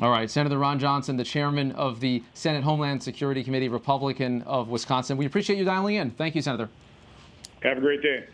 All 0.00 0.10
right, 0.10 0.30
Senator 0.30 0.58
Ron 0.58 0.78
Johnson, 0.78 1.16
the 1.16 1.24
chairman 1.24 1.72
of 1.72 1.98
the 1.98 2.22
Senate 2.32 2.62
Homeland 2.62 3.02
Security 3.02 3.42
Committee, 3.42 3.68
Republican 3.68 4.42
of 4.42 4.68
Wisconsin. 4.68 5.16
We 5.16 5.26
appreciate 5.26 5.58
you 5.58 5.64
dialing 5.64 5.96
in. 5.96 6.12
Thank 6.12 6.36
you, 6.36 6.42
Senator. 6.42 6.68
Have 7.64 7.78
a 7.78 7.80
great 7.80 8.00
day. 8.00 8.24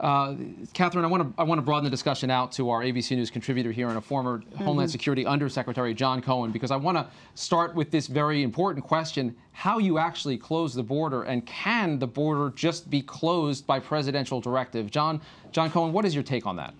Uh, 0.00 0.36
Catherine, 0.72 1.04
I 1.04 1.08
want 1.08 1.36
to 1.36 1.38
I 1.38 1.44
want 1.44 1.58
to 1.58 1.62
broaden 1.62 1.84
the 1.84 1.90
discussion 1.90 2.30
out 2.30 2.52
to 2.52 2.70
our 2.70 2.80
ABC 2.80 3.14
News 3.14 3.30
contributor 3.30 3.70
here 3.70 3.88
and 3.88 3.98
a 3.98 4.00
former 4.00 4.38
mm 4.38 4.44
-hmm. 4.44 4.64
Homeland 4.64 4.90
Security 4.90 5.26
Undersecretary 5.26 5.92
John 5.92 6.22
Cohen, 6.22 6.50
because 6.50 6.70
I 6.70 6.78
want 6.78 6.96
to 6.96 7.06
start 7.34 7.74
with 7.74 7.90
this 7.90 8.06
very 8.06 8.42
important 8.42 8.86
question: 8.86 9.36
how 9.52 9.78
you 9.78 9.98
actually 9.98 10.38
close 10.38 10.74
the 10.74 10.82
border, 10.82 11.24
and 11.24 11.44
can 11.44 11.98
the 11.98 12.06
border 12.06 12.52
just 12.56 12.88
be 12.88 13.02
closed 13.02 13.66
by 13.66 13.80
presidential 13.80 14.40
directive? 14.40 14.84
John 14.90 15.20
John 15.52 15.70
Cohen, 15.70 15.92
what 15.92 16.04
is 16.06 16.14
your 16.14 16.24
take 16.24 16.46
on 16.48 16.56
that? 16.56 16.72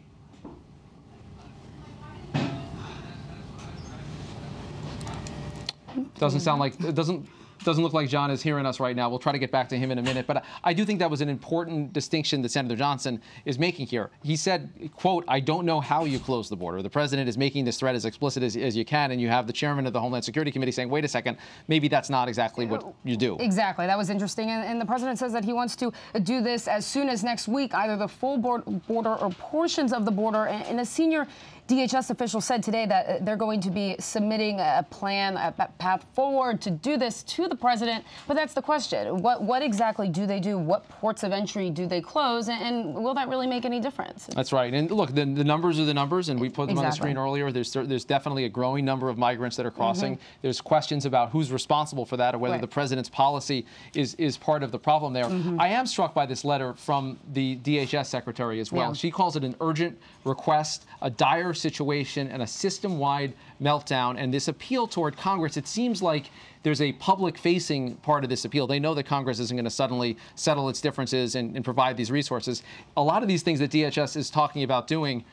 Doesn't 6.18 6.40
sound 6.40 6.61
like 6.61 6.80
it 6.80 6.94
doesn't 6.94 7.28
doesn't 7.64 7.82
look 7.82 7.92
like 7.92 8.09
John 8.09 8.30
is 8.30 8.42
hearing 8.42 8.66
us 8.66 8.80
right 8.80 8.97
now. 8.97 9.09
We'll 9.11 9.18
try 9.18 9.32
to 9.32 9.38
get 9.38 9.50
back 9.50 9.68
to 9.70 9.78
him 9.78 9.90
in 9.90 9.99
a 9.99 10.02
minute. 10.02 10.26
But 10.26 10.44
I 10.64 10.73
do 10.73 10.85
think 10.85 10.99
that 11.00 11.11
was 11.11 11.20
an 11.20 11.28
important 11.28 11.92
distinction 11.92 12.42
that 12.42 12.50
Senator 12.50 12.76
Johnson 12.76 13.20
is 13.44 13.59
making 13.59 13.87
here. 13.87 14.11
He 14.23 14.37
said, 14.37 14.90
quote, 14.94 15.25
I 15.28 15.40
don't 15.40 15.66
know 15.66 15.80
how 15.80 16.04
you 16.04 16.18
close 16.18 16.49
the 16.49 16.56
border. 16.56 16.82
The 16.82 16.90
president 16.90 17.28
is 17.28 17.37
making 17.37 17.64
this 17.64 17.78
threat 17.78 17.94
as 17.94 18.04
explicit 18.04 18.42
as, 18.42 18.56
as 18.56 18.76
you 18.76 18.85
can. 18.85 19.11
And 19.11 19.20
you 19.20 19.28
have 19.28 19.47
the 19.47 19.52
chairman 19.52 19.87
of 19.87 19.92
the 19.92 20.00
Homeland 20.00 20.25
Security 20.25 20.50
Committee 20.50 20.73
saying, 20.73 20.88
wait 20.88 21.04
a 21.04 21.09
second, 21.09 21.37
maybe 21.68 21.88
that's 21.88 22.11
not 22.11 22.28
exactly 22.28 22.66
what 22.66 22.94
you 23.04 23.16
do. 23.16 23.37
Exactly. 23.40 23.87
That 23.87 23.99
was 23.99 24.11
interesting. 24.11 24.50
And, 24.50 24.64
and 24.64 24.80
the 24.80 24.87
president 24.87 25.18
says 25.18 25.32
that 25.32 25.44
he 25.44 25.52
wants 25.52 25.76
to 25.76 25.92
do 26.23 26.40
this 26.40 26.66
as 26.66 26.87
soon 26.87 27.09
as 27.09 27.23
next 27.23 27.49
week, 27.49 27.75
either 27.75 27.97
the 27.97 28.09
full 28.09 28.38
border 28.38 29.14
or 29.14 29.30
portions 29.30 29.92
of 29.92 30.04
the 30.04 30.11
border. 30.11 30.47
And, 30.47 30.80
a 30.80 30.85
senior 30.85 31.26
DHS 31.70 32.10
officials 32.10 32.44
said 32.44 32.64
today 32.64 32.84
that 32.86 33.06
uh, 33.06 33.18
they're 33.20 33.36
going 33.36 33.60
to 33.60 33.70
be 33.70 33.94
submitting 34.00 34.58
a 34.58 34.84
plan, 34.90 35.36
a 35.36 35.52
path 35.78 36.04
forward 36.14 36.60
to 36.62 36.70
do 36.70 36.96
this 36.96 37.22
to 37.22 37.46
the 37.46 37.54
president. 37.54 38.04
But 38.26 38.34
that's 38.34 38.54
the 38.54 38.62
question. 38.62 39.22
What, 39.22 39.42
what 39.42 39.62
exactly 39.62 40.08
do 40.08 40.26
they 40.26 40.40
do? 40.40 40.58
What 40.58 40.88
ports 40.88 41.22
of 41.22 41.30
entry 41.30 41.70
do 41.70 41.86
they 41.86 42.00
close? 42.00 42.48
And, 42.48 42.60
and 42.60 42.94
will 42.94 43.14
that 43.14 43.28
really 43.28 43.46
make 43.46 43.64
any 43.64 43.78
difference? 43.78 44.26
That's 44.34 44.52
right. 44.52 44.74
And 44.74 44.90
look, 44.90 45.14
the, 45.14 45.24
the 45.24 45.44
numbers 45.44 45.78
are 45.78 45.84
the 45.84 45.94
numbers, 45.94 46.28
and 46.28 46.40
we 46.40 46.48
put 46.48 46.66
them 46.66 46.70
exactly. 46.70 46.84
on 46.84 46.90
the 46.90 46.96
screen 46.96 47.16
earlier. 47.16 47.52
There's, 47.52 47.72
there's 47.72 48.04
definitely 48.04 48.46
a 48.46 48.48
growing 48.48 48.84
number 48.84 49.08
of 49.08 49.16
migrants 49.16 49.56
that 49.56 49.64
are 49.64 49.70
crossing. 49.70 50.14
Mm 50.14 50.18
-hmm. 50.18 50.42
There's 50.42 50.60
questions 50.60 51.06
about 51.06 51.30
who's 51.30 51.52
responsible 51.52 52.04
for 52.04 52.16
that 52.16 52.34
or 52.34 52.40
whether 52.40 52.58
right. 52.58 52.68
the 52.68 52.74
president's 52.80 53.10
policy 53.10 53.64
is, 53.94 54.14
is 54.14 54.36
part 54.36 54.62
of 54.64 54.70
the 54.70 54.78
problem 54.78 55.12
there. 55.12 55.28
Mm 55.28 55.42
-hmm. 55.42 55.66
I 55.66 55.76
am 55.78 55.86
struck 55.86 56.14
by 56.14 56.26
this 56.26 56.44
letter 56.44 56.74
from 56.74 57.18
the 57.34 57.58
DHS 57.62 58.08
secretary 58.08 58.60
as 58.60 58.72
well. 58.72 58.82
Yeah. 58.82 58.94
She 58.94 59.10
calls 59.10 59.36
it 59.36 59.44
an 59.44 59.54
urgent 59.60 59.98
request, 60.24 60.86
a 61.00 61.10
dire 61.10 61.54
situation, 61.61 62.29
and 62.29 62.43
a 62.43 62.47
system 62.47 62.99
wide 62.99 63.33
meltdown. 63.61 64.17
And 64.19 64.33
this 64.33 64.49
appeal 64.49 64.87
toward 64.87 65.17
Congress, 65.17 65.57
it 65.57 65.67
seems 65.67 66.02
like 66.02 66.31
there's 66.62 66.81
a 66.81 66.93
public 66.93 67.38
facing 67.38 67.97
part 67.97 68.25
of 68.25 68.31
this 68.31 68.45
appeal. 68.45 68.67
They 68.67 68.79
know 68.79 68.95
that 68.95 69.05
Congress 69.05 69.38
isn't 69.38 69.57
going 69.57 69.64
to 69.64 69.71
suddenly 69.71 70.17
settle 70.35 70.69
its 70.69 70.81
differences 70.81 71.35
and, 71.35 71.57
and 71.57 71.64
provide 71.64 71.97
these 71.97 72.11
resources. 72.11 72.62
A 72.97 73.02
lot 73.02 73.23
of 73.23 73.29
these 73.29 73.43
things 73.43 73.61
that 73.61 73.71
DHS 73.71 74.17
is 74.17 74.31
talking 74.31 74.62
about 74.62 74.87
doing, 74.87 75.25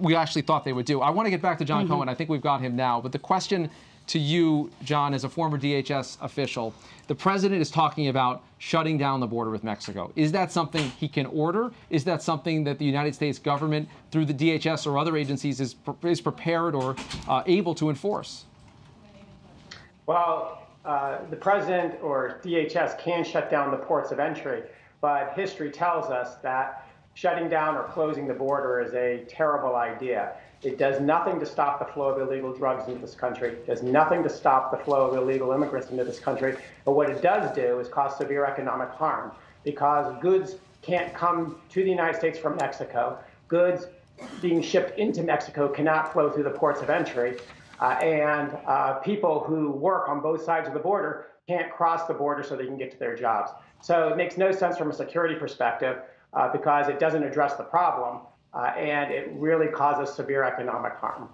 we 0.00 0.14
actually 0.14 0.42
thought 0.42 0.64
they 0.64 0.72
would 0.72 0.86
do. 0.86 1.00
I 1.00 1.10
want 1.10 1.26
to 1.26 1.30
get 1.30 1.42
back 1.42 1.58
to 1.58 1.64
John 1.64 1.84
mm 1.84 1.88
-hmm. 1.88 1.90
Cohen. 1.90 2.08
I 2.08 2.14
think 2.14 2.30
we've 2.30 2.48
got 2.52 2.60
him 2.60 2.76
now. 2.76 3.00
But 3.00 3.12
the 3.12 3.18
question 3.18 3.70
to 4.12 4.18
you, 4.18 4.70
John, 4.84 5.14
as 5.14 5.24
a 5.24 5.28
former 5.28 5.58
DHS 5.58 6.18
official, 6.20 6.74
the 7.06 7.14
president 7.14 7.62
is 7.62 7.70
talking 7.70 8.08
about 8.08 8.42
shutting 8.58 8.98
down 8.98 9.20
the 9.20 9.26
border 9.26 9.50
with 9.50 9.64
Mexico. 9.64 10.12
Is 10.16 10.30
that 10.32 10.52
something 10.52 10.90
he 11.00 11.08
can 11.08 11.24
order? 11.26 11.72
Is 11.88 12.04
that 12.04 12.22
something 12.22 12.62
that 12.64 12.78
the 12.78 12.84
United 12.84 13.14
States 13.14 13.38
government, 13.38 13.88
through 14.10 14.26
the 14.26 14.34
DHS 14.34 14.86
or 14.86 14.98
other 14.98 15.16
agencies, 15.16 15.62
is, 15.62 15.76
is 16.02 16.20
prepared 16.20 16.74
or 16.74 16.94
uh, 17.26 17.42
able 17.46 17.74
to 17.74 17.88
enforce? 17.88 18.44
Well, 20.04 20.66
uh, 20.84 21.20
the 21.30 21.36
president 21.36 21.94
or 22.02 22.38
DHS 22.44 22.98
can 22.98 23.24
shut 23.24 23.50
down 23.50 23.70
the 23.70 23.78
ports 23.78 24.12
of 24.12 24.20
entry, 24.20 24.64
but 25.00 25.32
history 25.34 25.70
tells 25.70 26.10
us 26.10 26.36
that 26.42 26.86
shutting 27.14 27.48
down 27.48 27.76
or 27.76 27.84
closing 27.84 28.28
the 28.28 28.34
border 28.34 28.82
is 28.82 28.92
a 28.92 29.24
terrible 29.26 29.76
idea. 29.76 30.34
It 30.62 30.78
does 30.78 31.00
nothing 31.00 31.40
to 31.40 31.46
stop 31.46 31.80
the 31.80 31.92
flow 31.92 32.10
of 32.10 32.20
illegal 32.20 32.52
drugs 32.52 32.86
into 32.86 33.00
this 33.00 33.16
country. 33.16 33.50
It 33.50 33.66
does 33.66 33.82
nothing 33.82 34.22
to 34.22 34.28
stop 34.28 34.70
the 34.70 34.76
flow 34.76 35.08
of 35.08 35.16
illegal 35.16 35.50
immigrants 35.50 35.90
into 35.90 36.04
this 36.04 36.20
country. 36.20 36.56
But 36.84 36.92
what 36.92 37.10
it 37.10 37.20
does 37.20 37.52
do 37.54 37.80
is 37.80 37.88
cause 37.88 38.16
severe 38.16 38.44
economic 38.44 38.90
harm 38.90 39.32
because 39.64 40.14
goods 40.22 40.56
can't 40.80 41.12
come 41.14 41.56
to 41.70 41.82
the 41.82 41.90
United 41.90 42.16
States 42.16 42.38
from 42.38 42.56
Mexico. 42.56 43.18
Goods 43.48 43.86
being 44.40 44.62
shipped 44.62 44.98
into 45.00 45.24
Mexico 45.24 45.68
cannot 45.68 46.12
flow 46.12 46.30
through 46.30 46.44
the 46.44 46.50
ports 46.50 46.80
of 46.80 46.90
entry. 46.90 47.38
Uh, 47.80 47.94
and 48.00 48.56
uh, 48.66 48.94
people 49.00 49.40
who 49.40 49.72
work 49.72 50.08
on 50.08 50.20
both 50.20 50.44
sides 50.44 50.68
of 50.68 50.74
the 50.74 50.80
border 50.80 51.26
can't 51.48 51.72
cross 51.72 52.06
the 52.06 52.14
border 52.14 52.44
so 52.44 52.54
they 52.54 52.66
can 52.66 52.78
get 52.78 52.92
to 52.92 52.98
their 52.98 53.16
jobs. 53.16 53.50
So 53.80 54.10
it 54.10 54.16
makes 54.16 54.36
no 54.36 54.52
sense 54.52 54.78
from 54.78 54.90
a 54.90 54.94
security 54.94 55.34
perspective 55.34 55.98
uh, 56.32 56.52
because 56.52 56.88
it 56.88 57.00
doesn't 57.00 57.24
address 57.24 57.54
the 57.54 57.64
problem 57.64 58.20
and 58.54 59.10
it 59.10 59.30
really 59.34 59.68
causes 59.68 60.14
severe 60.14 60.44
economic 60.44 60.94
harm. 60.94 61.28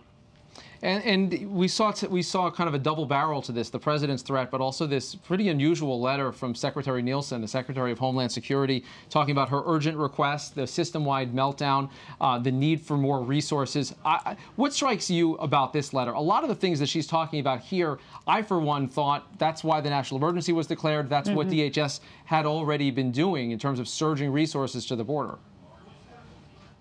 And, 0.80 1.02
and, 1.04 1.50
we 1.50 1.66
saw 1.66 1.92
we 2.08 2.22
saw 2.22 2.50
kind 2.52 2.68
of 2.68 2.75
a 2.75 2.78
double 2.78 3.04
barrel 3.04 3.42
to 3.42 3.50
this: 3.50 3.68
the 3.68 3.80
president's 3.80 4.22
threat, 4.22 4.48
but 4.50 4.60
also 4.60 4.87
this 4.87 5.14
pretty 5.14 5.48
unusual 5.48 6.00
letter 6.00 6.30
from 6.30 6.54
Secretary 6.54 7.02
Nielsen, 7.02 7.40
the 7.40 7.48
Secretary 7.48 7.90
of 7.90 7.98
Homeland 7.98 8.30
Security, 8.30 8.84
talking 9.10 9.32
about 9.32 9.48
her 9.48 9.62
urgent 9.66 9.96
request, 9.96 10.54
the 10.54 10.66
system-wide 10.68 11.32
meltdown, 11.32 11.90
uh, 12.20 12.38
the 12.38 12.52
need 12.52 12.80
for 12.80 12.96
more 12.96 13.20
resources. 13.22 13.92
I, 14.04 14.37
what 14.54 14.72
strikes 14.72 15.10
you 15.10 15.34
about 15.37 15.72
this 15.72 15.92
letter? 15.92 16.12
A 16.12 16.20
lot 16.20 16.44
of 16.44 16.48
the 16.48 16.54
things 16.54 16.78
that 16.78 16.88
she's 16.88 17.08
talking 17.08 17.40
about 17.40 17.60
here, 17.60 17.98
I 18.28 18.42
for 18.42 18.60
one 18.60 18.87
thought 18.87 19.37
that's 19.38 19.64
why 19.64 19.80
the 19.80 19.90
national 19.90 20.18
emergency 20.18 20.52
was 20.52 20.68
declared. 20.68 21.10
That's 21.10 21.28
mm 21.28 21.32
-hmm. 21.32 21.37
what 21.37 21.48
mm-hmm. 21.48 21.72
DHS 21.72 22.00
had 22.26 22.46
already 22.46 22.92
been 22.92 23.10
doing 23.10 23.50
in 23.50 23.58
terms 23.58 23.80
of 23.80 23.88
surging 23.88 24.32
resources 24.32 24.87
to 24.87 24.96
the 24.96 25.04
border. 25.04 25.38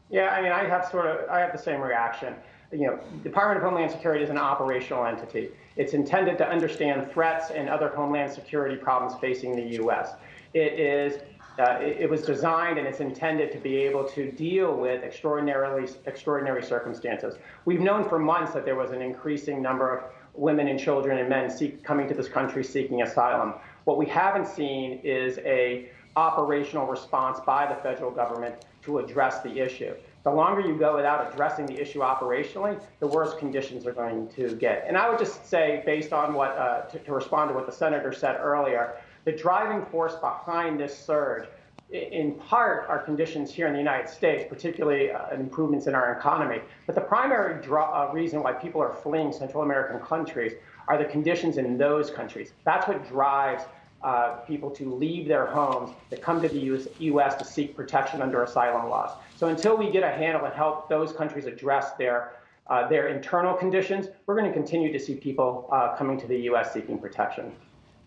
Yeah, 0.10 0.30
I 0.30 0.42
mean, 0.42 0.52
I 0.52 0.64
have 0.66 0.88
sort 0.90 1.06
of, 1.06 1.30
I 1.30 1.40
have 1.40 1.52
the 1.52 1.58
same 1.58 1.82
reaction. 1.82 2.34
You 2.72 2.88
know, 2.88 3.00
Department 3.24 3.58
of 3.58 3.64
Homeland 3.64 3.92
Security 3.92 4.24
is 4.24 4.30
an 4.30 4.38
operational 4.38 5.06
entity. 5.06 5.50
It's 5.76 5.94
intended 5.94 6.38
to 6.40 6.50
understand 6.50 7.12
threats 7.12 7.52
and 7.52 7.70
other 7.70 7.90
homeland 7.90 8.32
security 8.32 8.76
problems 8.76 9.20
facing 9.20 9.56
the 9.56 9.76
U.S. 9.76 10.14
It 10.54 10.74
is, 10.74 11.22
uh, 11.60 11.80
it, 11.82 11.98
it 12.02 12.10
was 12.10 12.24
designed 12.24 12.78
and 12.78 12.88
it's 12.88 13.00
intended 13.00 13.52
to 13.52 13.58
be 13.58 13.78
able 13.78 14.06
to 14.10 14.32
deal 14.32 14.76
with 14.76 15.04
extraordinarily 15.04 15.90
extraordinary 16.06 16.64
circumstances. 16.64 17.36
We've 17.66 17.82
known 17.82 18.08
for 18.08 18.20
months 18.20 18.54
that 18.54 18.66
there 18.66 18.76
was 18.76 18.92
an 18.92 19.02
increasing 19.02 19.62
number 19.62 19.96
of 19.96 20.04
women 20.34 20.68
and 20.68 20.80
children 20.80 21.18
and 21.18 21.30
men 21.30 21.50
seek, 21.50 21.84
coming 21.84 22.08
to 22.08 22.14
this 22.14 22.28
country 22.28 22.64
seeking 22.64 23.02
asylum. 23.02 23.56
What 23.86 23.98
we 23.98 24.06
haven't 24.06 24.48
seen 24.48 25.00
is 25.04 25.40
a 25.40 25.90
operational 26.18 26.88
response 26.88 27.40
by 27.46 27.68
the 27.68 27.76
federal 27.76 28.10
government 28.10 28.56
to 28.82 28.98
address 28.98 29.42
the 29.44 29.60
issue. 29.60 29.94
The 30.24 30.32
longer 30.32 30.62
you 30.62 30.76
go 30.76 30.96
without 30.96 31.32
addressing 31.32 31.68
the 31.68 31.80
issue 31.80 32.00
operationally, 32.00 32.82
the 33.00 33.08
worse 33.08 33.36
conditions 33.36 33.86
are 33.86 33.94
going 33.94 34.28
to 34.30 34.56
get. 34.56 34.84
And 34.88 34.98
I 34.98 35.10
would 35.10 35.20
just 35.20 35.46
say, 35.46 35.84
based 35.86 36.14
on 36.14 36.34
what, 36.34 36.52
uh, 36.58 36.82
to, 36.82 37.00
to 37.00 37.14
respond 37.14 37.50
to 37.52 37.56
what 37.56 37.68
the 37.68 37.72
senator 37.72 38.12
said 38.12 38.38
earlier, 38.42 38.96
the 39.26 39.32
driving 39.32 39.86
force 39.86 40.16
behind 40.16 40.80
this 40.80 40.98
surge 40.98 41.48
in 41.92 42.34
part 42.34 42.90
are 42.90 43.00
conditions 43.00 43.54
here 43.54 43.68
in 43.68 43.74
the 43.74 43.80
United 43.80 44.10
States, 44.10 44.44
particularly 44.50 45.12
uh, 45.12 45.30
improvements 45.30 45.88
in 45.88 45.96
our 45.96 46.12
economy. 46.18 46.60
But 46.86 46.96
the 46.96 47.02
primary 47.02 47.66
uh, 47.66 48.10
reason 48.12 48.44
why 48.44 48.54
people 48.54 48.82
are 48.82 48.94
fleeing 48.94 49.32
Central 49.32 49.64
American 49.64 50.00
countries 50.00 50.54
are 50.88 50.98
the 50.98 51.06
conditions 51.06 51.58
in 51.58 51.78
those 51.78 52.10
countries. 52.10 52.52
That's 52.66 52.88
what 52.88 53.08
drives 53.08 53.64
uh, 54.04 54.36
people 54.48 54.70
to 54.72 54.94
leave 54.94 55.28
their 55.28 55.46
homes 55.46 55.90
that 56.10 56.22
come 56.22 56.42
to 56.42 56.48
the 56.48 56.60
US, 56.60 56.88
U.S. 57.00 57.36
to 57.36 57.46
seek 57.46 57.76
protection 57.76 58.22
under 58.22 58.44
asylum 58.44 58.90
laws. 58.90 59.12
So 59.36 59.48
until 59.48 59.76
we 59.76 59.90
get 59.90 60.04
a 60.04 60.12
handle 60.12 60.46
and 60.46 60.54
help 60.54 60.88
those 60.90 61.12
countries 61.14 61.46
address 61.46 61.94
their 61.94 62.34
uh, 62.68 62.86
their 62.90 63.08
internal 63.08 63.54
conditions, 63.54 64.08
we're 64.26 64.36
going 64.38 64.46
to 64.46 64.54
continue 64.54 64.92
to 64.92 65.00
see 65.00 65.16
people 65.16 65.70
uh, 65.72 65.96
coming 65.96 66.20
to 66.20 66.28
the 66.28 66.38
U.S. 66.52 66.74
seeking 66.74 67.00
protection. 67.00 67.54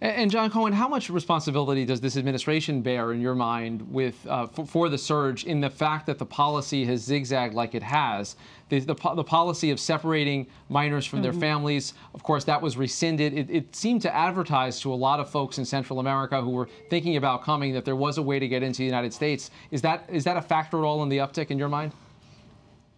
And 0.02 0.30
John 0.30 0.50
Cohen, 0.50 0.72
how 0.72 0.88
much 0.88 1.10
responsibility 1.10 1.84
does 1.84 2.00
this 2.00 2.16
administration 2.16 2.80
bear 2.80 3.12
in 3.12 3.20
your 3.20 3.34
mind 3.34 3.86
with 3.92 4.26
uh, 4.26 4.46
for, 4.46 4.64
for, 4.64 4.88
the 4.88 4.96
surge 4.96 5.44
in 5.44 5.60
the 5.60 5.68
fact 5.68 6.06
that 6.06 6.16
the 6.16 6.24
policy 6.24 6.86
has 6.86 7.02
zigzagged 7.02 7.52
like 7.52 7.74
it 7.74 7.82
has? 7.82 8.36
The, 8.70 8.80
the, 8.80 8.94
the 8.94 9.24
policy 9.24 9.70
of 9.70 9.78
separating 9.78 10.46
minors 10.70 11.04
from 11.04 11.18
mm 11.18 11.20
-hmm. 11.20 11.22
their 11.24 11.32
mm-hmm. 11.32 11.40
families, 11.40 11.94
of 12.14 12.22
course, 12.22 12.46
that 12.46 12.62
was 12.62 12.78
rescinded. 12.78 13.34
It, 13.34 13.50
it, 13.50 13.76
seemed 13.76 14.02
to 14.02 14.14
advertise 14.14 14.80
to 14.80 14.92
a 14.92 14.96
lot 14.96 15.20
of 15.20 15.28
folks 15.28 15.58
in 15.58 15.64
Central 15.66 15.98
America 15.98 16.40
who 16.40 16.50
were 16.50 16.68
thinking 16.88 17.16
about 17.16 17.44
coming 17.44 17.74
that 17.74 17.84
there 17.84 17.98
was 17.98 18.18
a 18.18 18.22
way 18.22 18.38
to 18.40 18.48
get 18.48 18.62
into 18.62 18.78
the 18.78 18.88
United 18.96 19.12
States. 19.12 19.50
Is 19.70 19.80
that 19.82 20.00
is 20.08 20.24
that 20.24 20.36
a 20.36 20.42
factor 20.42 20.78
at 20.78 20.84
all 20.84 21.02
in 21.02 21.08
the 21.10 21.20
uptick 21.20 21.50
in 21.50 21.58
your 21.58 21.70
mind? 21.70 21.92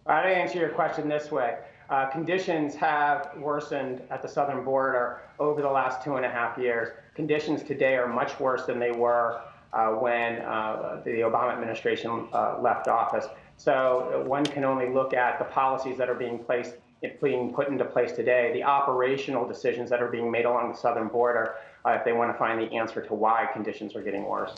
I'd 0.05 0.41
answer 0.41 0.59
your 0.59 0.73
question 0.73 1.09
this 1.09 1.31
way. 1.31 1.57
Uh, 1.89 2.05
conditions 2.07 2.75
have 2.75 3.31
worsened 3.37 4.01
at 4.09 4.21
the 4.21 4.27
southern 4.27 4.63
border 4.63 5.21
over 5.39 5.61
the 5.61 5.69
last 5.69 6.03
two 6.03 6.15
and 6.15 6.25
a 6.25 6.29
half 6.29 6.57
years. 6.57 6.89
Conditions 7.13 7.61
today 7.61 7.95
are 7.95 8.07
much 8.07 8.39
worse 8.39 8.65
than 8.65 8.79
they 8.79 8.91
were 8.91 9.41
uh, 9.73 9.89
when 9.89 10.39
uh, 10.41 11.01
the 11.03 11.21
Obama 11.21 11.51
administration 11.51 12.27
uh, 12.33 12.57
left 12.61 12.87
office. 12.87 13.25
So 13.57 14.23
one 14.25 14.45
can 14.45 14.63
only 14.63 14.89
look 14.89 15.13
at 15.13 15.39
the 15.39 15.45
policies 15.45 15.97
that 15.97 16.09
are 16.09 16.15
being 16.15 16.39
placed, 16.39 16.75
being 17.21 17.53
put 17.53 17.67
into 17.67 17.85
place 17.85 18.13
today, 18.13 18.51
the 18.53 18.63
operational 18.63 19.47
decisions 19.47 19.89
that 19.89 20.01
are 20.01 20.07
being 20.07 20.31
made 20.31 20.45
along 20.45 20.71
the 20.71 20.77
southern 20.77 21.07
border, 21.07 21.55
uh, 21.85 21.91
if 21.91 22.05
they 22.05 22.13
want 22.13 22.31
to 22.31 22.37
find 22.37 22.59
the 22.59 22.73
answer 22.75 23.01
to 23.01 23.13
why 23.13 23.47
conditions 23.51 23.95
are 23.95 24.01
getting 24.01 24.23
worse. 24.23 24.55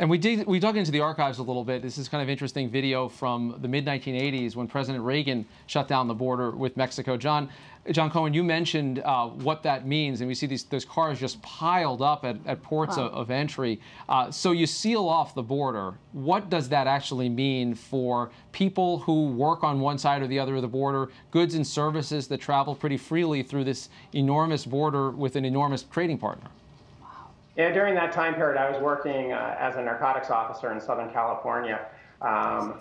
And 0.00 0.08
we, 0.08 0.16
did, 0.16 0.46
we 0.46 0.60
dug 0.60 0.76
into 0.76 0.92
the 0.92 1.00
archives 1.00 1.38
a 1.38 1.42
little 1.42 1.64
bit. 1.64 1.82
This 1.82 1.98
is 1.98 2.08
kind 2.08 2.22
of 2.22 2.28
interesting 2.28 2.70
video 2.70 3.08
from 3.08 3.56
the 3.60 3.66
mid 3.66 3.84
1980s 3.84 4.54
when 4.54 4.68
President 4.68 5.04
Reagan 5.04 5.44
shut 5.66 5.88
down 5.88 6.06
the 6.06 6.14
border 6.14 6.52
with 6.52 6.76
Mexico. 6.76 7.16
John, 7.16 7.48
John 7.90 8.08
Cohen, 8.08 8.32
you 8.32 8.44
mentioned 8.44 9.00
uh, 9.00 9.26
what 9.26 9.64
that 9.64 9.88
means, 9.88 10.20
and 10.20 10.28
we 10.28 10.36
see 10.36 10.46
these 10.46 10.62
those 10.64 10.84
cars 10.84 11.18
just 11.18 11.42
piled 11.42 12.00
up 12.00 12.24
at, 12.24 12.36
at 12.46 12.62
ports 12.62 12.96
wow. 12.96 13.06
of, 13.06 13.14
of, 13.14 13.30
entry. 13.32 13.80
Uh, 14.08 14.30
so 14.30 14.52
you 14.52 14.66
seal 14.66 15.08
off 15.08 15.34
the 15.34 15.42
border. 15.42 15.94
What 16.12 16.48
does 16.48 16.68
that 16.68 16.86
actually 16.86 17.28
mean 17.28 17.74
for 17.74 18.30
people 18.52 18.98
who 19.00 19.28
work 19.32 19.64
on 19.64 19.80
one 19.80 19.98
side 19.98 20.22
or 20.22 20.28
the 20.28 20.38
other 20.38 20.54
of 20.54 20.62
the 20.62 20.68
border, 20.68 21.08
goods 21.32 21.54
and 21.54 21.66
services 21.66 22.28
that 22.28 22.40
travel 22.40 22.76
pretty 22.76 22.98
freely 22.98 23.42
through 23.42 23.64
this 23.64 23.88
enormous 24.12 24.64
border 24.64 25.10
with 25.10 25.34
an 25.34 25.44
enormous 25.44 25.82
trading 25.82 26.18
partner? 26.18 26.48
Yeah, 27.58 27.72
during 27.72 27.96
that 27.96 28.12
time 28.12 28.36
period, 28.36 28.56
I 28.56 28.70
was 28.70 28.80
working 28.80 29.32
uh, 29.32 29.56
as 29.58 29.74
a 29.74 29.82
narcotics 29.82 30.30
officer 30.30 30.70
in 30.70 30.80
Southern 30.80 31.10
California 31.10 31.80
um, 32.22 32.78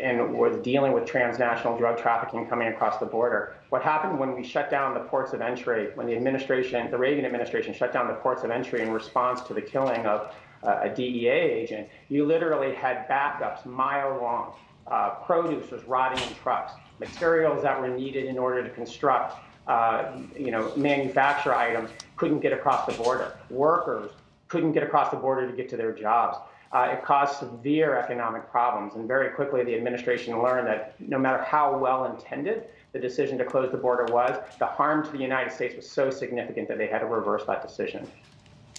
and 0.00 0.32
was 0.32 0.56
dealing 0.58 0.92
with 0.92 1.04
transnational 1.04 1.76
drug 1.76 1.98
trafficking 1.98 2.46
coming 2.46 2.68
across 2.68 2.98
the 2.98 3.06
border. 3.06 3.56
What 3.70 3.82
happened 3.82 4.20
when 4.20 4.36
we 4.36 4.44
shut 4.44 4.70
down 4.70 4.94
the 4.94 5.00
ports 5.00 5.32
of 5.32 5.40
entry, 5.40 5.90
when 5.96 6.06
the 6.06 6.14
administration, 6.14 6.92
the 6.92 6.96
Reagan 6.96 7.24
administration 7.24 7.74
shut 7.74 7.92
down 7.92 8.06
the 8.06 8.14
ports 8.14 8.44
of 8.44 8.52
entry 8.52 8.82
in 8.82 8.92
response 8.92 9.40
to 9.42 9.52
the 9.52 9.60
killing 9.60 10.06
of 10.06 10.32
uh, 10.62 10.78
a 10.82 10.88
DEA 10.88 11.28
agent, 11.28 11.88
you 12.08 12.24
literally 12.24 12.72
had 12.72 13.08
backups 13.08 13.66
mile 13.66 14.16
long 14.22 14.52
uh, 14.86 15.10
produce 15.26 15.72
was 15.72 15.82
rotting 15.84 16.22
in 16.28 16.34
trucks, 16.36 16.72
materials 17.00 17.64
that 17.64 17.80
were 17.80 17.88
needed 17.88 18.26
in 18.26 18.38
order 18.38 18.62
to 18.62 18.70
construct, 18.70 19.34
uh, 19.66 20.18
you 20.36 20.50
know, 20.50 20.72
manufacture 20.76 21.54
items 21.54 21.90
couldn't 22.16 22.40
get 22.40 22.52
across 22.52 22.86
the 22.86 22.92
border. 23.02 23.36
Workers 23.50 24.10
couldn't 24.48 24.72
get 24.72 24.82
across 24.82 25.10
the 25.10 25.16
border 25.16 25.48
to 25.48 25.56
get 25.56 25.68
to 25.70 25.76
their 25.76 25.92
jobs. 25.92 26.38
Uh, 26.72 26.88
it 26.92 27.04
caused 27.04 27.38
severe 27.38 27.96
economic 27.96 28.48
problems, 28.50 28.94
and 28.94 29.08
very 29.08 29.30
quickly 29.30 29.64
the 29.64 29.74
administration 29.74 30.40
learned 30.40 30.66
that 30.66 30.94
no 31.00 31.18
matter 31.18 31.42
how 31.42 31.76
well 31.76 32.04
intended 32.04 32.68
the 32.92 32.98
decision 32.98 33.36
to 33.38 33.44
close 33.44 33.70
the 33.72 33.78
border 33.78 34.12
was, 34.12 34.36
the 34.58 34.66
harm 34.66 35.04
to 35.04 35.10
the 35.10 35.18
United 35.18 35.52
States 35.52 35.74
was 35.74 35.88
so 35.88 36.10
significant 36.10 36.68
that 36.68 36.78
they 36.78 36.86
had 36.86 37.00
to 37.00 37.06
reverse 37.06 37.44
that 37.46 37.66
decision. 37.66 38.06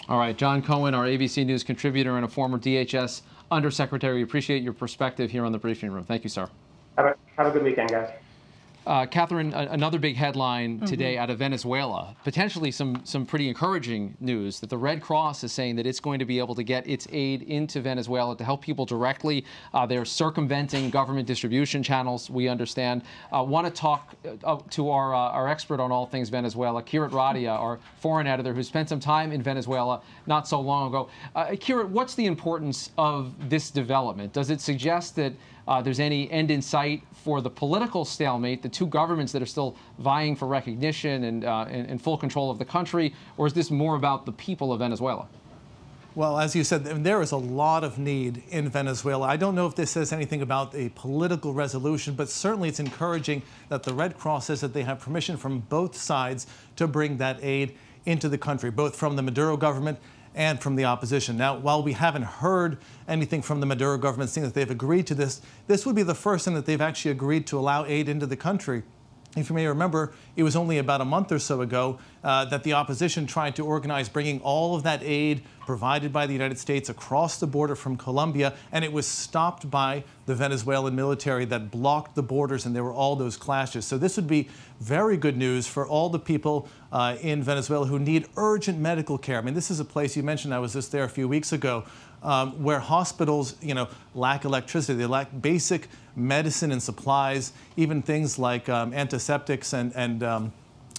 All 0.07 0.17
right, 0.17 0.35
John 0.35 0.61
Cohen, 0.61 0.93
our 0.93 1.05
ABC 1.05 1.45
News 1.45 1.63
contributor 1.63 2.15
and 2.15 2.25
a 2.25 2.27
former 2.27 2.57
DHS 2.57 3.21
undersecretary. 3.51 4.15
We 4.15 4.23
appreciate 4.23 4.63
your 4.63 4.73
perspective 4.73 5.29
here 5.29 5.45
on 5.45 5.51
the 5.51 5.59
briefing 5.59 5.91
room. 5.91 6.05
Thank 6.05 6.23
you, 6.23 6.29
sir. 6.29 6.49
Have 6.97 7.05
a, 7.05 7.15
have 7.37 7.47
a 7.47 7.51
good 7.51 7.63
weekend, 7.63 7.89
guys. 7.89 8.09
Uh, 8.85 9.05
Catherine, 9.05 9.53
another 9.53 9.99
big 9.99 10.15
headline 10.15 10.61
Mm-hmm. 10.71 10.85
today 10.85 11.17
out 11.17 11.29
of 11.29 11.37
Venezuela. 11.39 12.15
Potentially 12.23 12.71
some 12.71 13.01
some 13.03 13.25
pretty 13.25 13.47
encouraging 13.47 14.15
news 14.19 14.59
that 14.59 14.69
the 14.69 14.77
Red 14.77 15.01
Cross 15.01 15.43
is 15.43 15.51
saying 15.51 15.75
that 15.75 15.85
it's 15.85 15.99
going 15.99 16.19
to 16.19 16.25
be 16.25 16.39
able 16.39 16.55
to 16.55 16.63
get 16.63 16.87
its 16.87 17.07
aid 17.11 17.43
into 17.43 17.79
Venezuela 17.81 18.35
to 18.37 18.43
help 18.43 18.61
people 18.61 18.85
directly. 18.85 19.45
Uh, 19.73 19.85
they're 19.85 20.05
circumventing 20.05 20.89
government 20.89 21.27
distribution 21.27 21.83
channels. 21.83 22.29
We 22.29 22.47
understand. 22.47 23.03
Uh, 23.31 23.43
Want 23.43 23.67
to 23.67 23.71
talk 23.73 24.15
uh, 24.43 24.57
to 24.71 24.89
our 24.89 25.13
uh, 25.13 25.17
our 25.17 25.47
expert 25.47 25.79
on 25.79 25.91
all 25.91 26.05
things 26.05 26.29
Venezuela, 26.29 26.81
Kirit 26.81 27.11
Radia, 27.11 27.51
our 27.51 27.79
foreign 27.99 28.27
editor, 28.27 28.53
who 28.53 28.63
spent 28.63 28.89
some 28.89 28.99
time 28.99 29.31
in 29.31 29.41
Venezuela 29.43 30.01
not 30.25 30.47
so 30.47 30.59
long 30.59 30.87
ago. 30.87 31.09
Uh, 31.35 31.47
Kirit, 31.47 31.89
what's 31.89 32.15
the 32.15 32.25
importance 32.25 32.91
of 32.97 33.33
this 33.49 33.69
development? 33.71 34.33
Does 34.33 34.49
it 34.49 34.61
suggest 34.61 35.15
that 35.17 35.33
uh, 35.67 35.81
there's 35.81 35.99
any 35.99 36.29
end 36.31 36.51
in 36.51 36.61
sight 36.61 37.03
for 37.13 37.41
the 37.41 37.49
political 37.49 38.03
stalemate, 38.03 38.61
the 38.61 38.69
two 38.69 38.87
governments 38.87 39.31
that 39.31 39.41
are 39.41 39.47
still 39.47 39.75
vying 39.99 40.35
for 40.35 40.47
recognition 40.47 41.25
and, 41.25 41.45
uh, 41.45 41.65
and, 41.69 41.89
and 41.89 42.01
full 42.01 42.17
control 42.17 42.49
of 42.49 42.57
the 42.57 42.65
country, 42.65 43.13
or 43.37 43.47
is 43.47 43.53
this 43.53 43.69
more 43.69 43.95
about 43.95 44.25
the 44.25 44.31
people 44.31 44.73
of 44.73 44.79
Venezuela? 44.79 45.27
Well, 46.13 46.39
as 46.39 46.57
you 46.57 46.65
said, 46.65 46.83
there 46.83 47.21
is 47.21 47.31
a 47.31 47.37
lot 47.37 47.85
of 47.85 47.97
need 47.97 48.43
in 48.49 48.67
Venezuela. 48.67 49.27
I 49.27 49.37
don't 49.37 49.55
know 49.55 49.65
if 49.65 49.75
this 49.75 49.91
says 49.91 50.11
anything 50.11 50.41
about 50.41 50.75
a 50.75 50.89
political 50.89 51.53
resolution, 51.53 52.15
but 52.15 52.27
certainly 52.27 52.67
it's 52.67 52.81
encouraging 52.81 53.43
that 53.69 53.83
the 53.83 53.93
Red 53.93 54.17
Cross 54.17 54.47
says 54.47 54.59
that 54.59 54.73
they 54.73 54.83
have 54.83 54.99
permission 54.99 55.37
from 55.37 55.59
both 55.59 55.95
sides 55.95 56.47
to 56.75 56.85
bring 56.85 57.15
that 57.17 57.41
aid 57.41 57.77
into 58.05 58.27
the 58.27 58.37
country, 58.37 58.71
both 58.71 58.93
from 58.93 59.15
the 59.15 59.21
Maduro 59.21 59.55
government 59.55 59.99
and 60.35 60.61
from 60.61 60.75
the 60.75 60.85
opposition. 60.85 61.37
Now, 61.37 61.57
while 61.57 61.83
we 61.83 61.93
haven't 61.93 62.23
heard 62.23 62.77
anything 63.07 63.41
from 63.41 63.59
the 63.59 63.65
Maduro 63.65 63.97
government 63.97 64.29
saying 64.29 64.45
that 64.47 64.53
they've 64.53 64.69
agreed 64.69 65.07
to 65.07 65.15
this, 65.15 65.41
this 65.67 65.85
would 65.85 65.95
be 65.95 66.03
the 66.03 66.15
first 66.15 66.45
time 66.45 66.53
that 66.53 66.65
they've 66.65 66.81
actually 66.81 67.11
agreed 67.11 67.47
to 67.47 67.59
allow 67.59 67.85
aid 67.85 68.07
into 68.07 68.25
the 68.25 68.37
country. 68.37 68.83
If 69.37 69.49
you 69.49 69.55
may 69.55 69.65
remember, 69.65 70.11
it 70.35 70.43
was 70.43 70.57
only 70.57 70.77
about 70.77 70.99
a 70.99 71.05
month 71.05 71.31
or 71.31 71.39
so 71.39 71.61
ago 71.61 71.99
uh, 72.21 72.45
that 72.45 72.63
the 72.63 72.73
opposition 72.73 73.25
tried 73.25 73.55
to 73.55 73.65
organize 73.65 74.09
bringing 74.09 74.41
all 74.41 74.75
of 74.75 74.83
that 74.83 75.01
aid 75.03 75.43
provided 75.65 76.11
by 76.11 76.25
the 76.25 76.33
United 76.33 76.59
States 76.59 76.89
across 76.89 77.39
the 77.39 77.47
border 77.47 77.75
from 77.75 77.95
Colombia, 77.95 78.53
and 78.73 78.83
it 78.83 78.91
was 78.91 79.07
stopped 79.07 79.69
by 79.69 80.03
the 80.25 80.35
Venezuelan 80.35 80.95
military 80.95 81.45
that 81.45 81.71
blocked 81.71 82.13
the 82.15 82.23
borders, 82.23 82.65
and 82.65 82.75
there 82.75 82.83
were 82.83 82.91
all 82.93 83.15
those 83.15 83.37
clashes. 83.37 83.85
So, 83.85 83.97
this 83.97 84.17
would 84.17 84.27
be 84.27 84.49
very 84.81 85.15
good 85.15 85.37
news 85.37 85.65
for 85.67 85.87
all 85.87 86.09
the 86.09 86.19
people 86.19 86.67
uh, 86.91 87.15
in 87.21 87.41
Venezuela 87.41 87.85
who 87.85 87.99
need 87.99 88.27
urgent 88.35 88.79
medical 88.79 89.17
care. 89.17 89.37
I 89.37 89.41
mean, 89.41 89.53
this 89.53 89.71
is 89.71 89.79
a 89.79 89.85
place 89.85 90.17
you 90.17 90.23
mentioned, 90.23 90.53
I 90.53 90.59
was 90.59 90.73
just 90.73 90.91
there 90.91 91.05
a 91.05 91.09
few 91.09 91.29
weeks 91.29 91.53
ago. 91.53 91.85
Um, 92.23 92.63
where 92.63 92.79
hospitals, 92.79 93.55
you 93.63 93.73
know, 93.73 93.87
lack 94.13 94.45
electricity, 94.45 94.95
they 94.95 95.07
lack 95.07 95.29
basic 95.41 95.87
medicine 96.15 96.71
and 96.71 96.81
supplies, 96.81 97.51
even 97.77 98.03
things 98.03 98.37
like 98.37 98.69
um, 98.69 98.93
antiseptics 98.93 99.73
and, 99.73 99.91
and 99.95 100.21
um, 100.21 100.53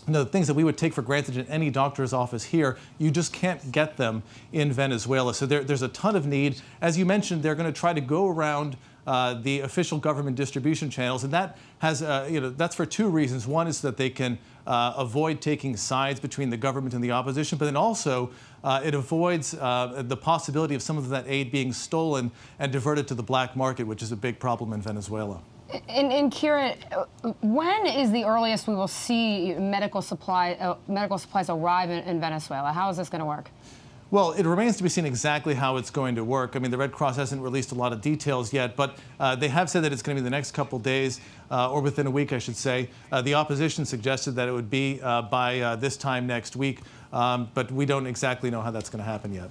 you 0.07 0.14
know, 0.14 0.25
the 0.25 0.31
things 0.31 0.49
that 0.49 0.55
we 0.55 0.64
would 0.64 0.76
take 0.76 0.93
for 0.93 1.02
granted 1.02 1.37
in 1.37 1.47
any 1.47 1.71
doctor's 1.71 2.12
office 2.12 2.43
here, 2.43 2.76
you 2.99 3.11
just 3.11 3.33
can't 3.33 3.71
get 3.71 3.97
them 3.97 4.25
in 4.52 4.73
Venezuela. 4.73 5.33
So 5.33 5.47
there, 5.47 5.62
there's 5.62 5.83
a 5.83 5.88
ton 5.88 6.17
of 6.17 6.26
need. 6.26 6.61
As 6.81 6.99
you 6.99 7.07
mentioned, 7.07 7.43
they're 7.43 7.55
going 7.55 7.73
to 7.73 7.79
try 7.79 7.93
to 7.93 8.00
go 8.00 8.29
around 8.29 8.76
uh, 9.06 9.35
the 9.35 9.61
official 9.61 9.99
government 9.99 10.37
distribution 10.37 10.90
channels, 10.90 11.25
and 11.25 11.32
that 11.32 11.59
has, 11.80 12.02
uh, 12.02 12.28
you 12.30 12.40
know, 12.40 12.50
that's 12.50 12.76
for 12.76 12.87
two 12.87 13.09
reasons. 13.09 13.47
One 13.47 13.66
is 13.66 13.80
that 13.82 13.97
they 13.97 14.11
can 14.11 14.38
uh, 14.66 14.94
avoid 14.97 15.40
taking 15.40 15.76
sides 15.76 16.21
between 16.21 16.50
the 16.50 16.56
government 16.56 16.94
and 16.94 17.02
the 17.02 17.11
opposition, 17.11 17.59
but 17.59 17.64
then 17.64 17.76
also 17.76 18.30
uh, 18.62 18.80
it 18.85 18.94
avoids 18.94 19.54
uh, 19.54 20.02
the 20.06 20.16
possibility 20.16 20.75
of 20.75 20.82
some 20.82 20.97
of 20.97 21.09
that 21.09 21.25
aid 21.26 21.50
being 21.50 21.73
stolen 21.73 22.30
and 22.59 22.71
diverted 22.71 23.09
to 23.09 23.14
the 23.14 23.23
black 23.23 23.56
market, 23.56 23.87
which 23.87 24.02
is 24.02 24.12
a 24.12 24.16
big 24.16 24.38
problem 24.38 24.73
in 24.73 24.80
Venezuela. 24.80 25.40
And, 25.88 26.12
and 26.12 26.30
Kira, 26.30 26.76
uh, 26.93 27.32
when 27.41 27.86
is 27.86 28.12
the 28.12 28.25
earliest 28.25 28.69
we 28.69 28.75
will 28.75 28.86
see 28.86 29.54
medical 29.54 30.02
supply 30.02 30.76
medical 30.86 31.19
supplies 31.19 31.49
arrive 31.49 31.91
in, 31.91 32.04
in 32.04 32.21
Venezuela? 32.21 32.73
How 32.73 32.91
is 32.91 32.99
this 32.99 33.08
going 33.08 33.21
to 33.21 33.26
work? 33.26 33.50
Well, 34.12 34.32
it 34.32 34.44
remains 34.44 34.76
to 34.76 34.82
be 34.82 34.90
seen 34.90 35.06
exactly 35.06 35.54
how 35.54 35.78
it's 35.78 35.88
going 35.88 36.16
to 36.16 36.22
work. 36.22 36.54
I 36.54 36.58
mean, 36.58 36.70
the 36.70 36.76
Red 36.76 36.92
Cross 36.92 37.16
hasn't 37.16 37.40
released 37.40 37.72
a 37.72 37.75
lot 37.75 37.94
of 37.94 38.02
details 38.02 38.52
yet, 38.52 38.76
but 38.76 38.98
uh, 39.18 39.36
they 39.36 39.48
have 39.48 39.70
said 39.70 39.84
that 39.84 39.92
it's 39.94 40.02
going 40.02 40.14
to 40.14 40.20
be 40.20 40.25
the 40.25 40.28
next 40.28 40.50
couple 40.50 40.78
days, 40.78 41.18
uh, 41.50 41.72
or 41.72 41.80
within 41.80 42.06
a 42.06 42.10
week, 42.10 42.34
I 42.34 42.38
should 42.38 42.54
say. 42.54 42.90
Uh, 43.10 43.22
the 43.22 43.32
opposition 43.32 43.86
suggested 43.86 44.32
that 44.32 44.50
it 44.50 44.52
would 44.52 44.68
be 44.68 45.00
uh, 45.02 45.22
by 45.22 45.60
uh, 45.60 45.76
this 45.76 45.96
time 45.96 46.26
next 46.26 46.56
week, 46.56 46.80
um, 47.10 47.48
but 47.54 47.72
we 47.72 47.86
don't 47.86 48.06
exactly 48.06 48.50
know 48.50 48.60
how 48.60 48.70
that's 48.70 48.90
going 48.90 49.02
to 49.02 49.10
happen 49.10 49.32
yet. 49.32 49.48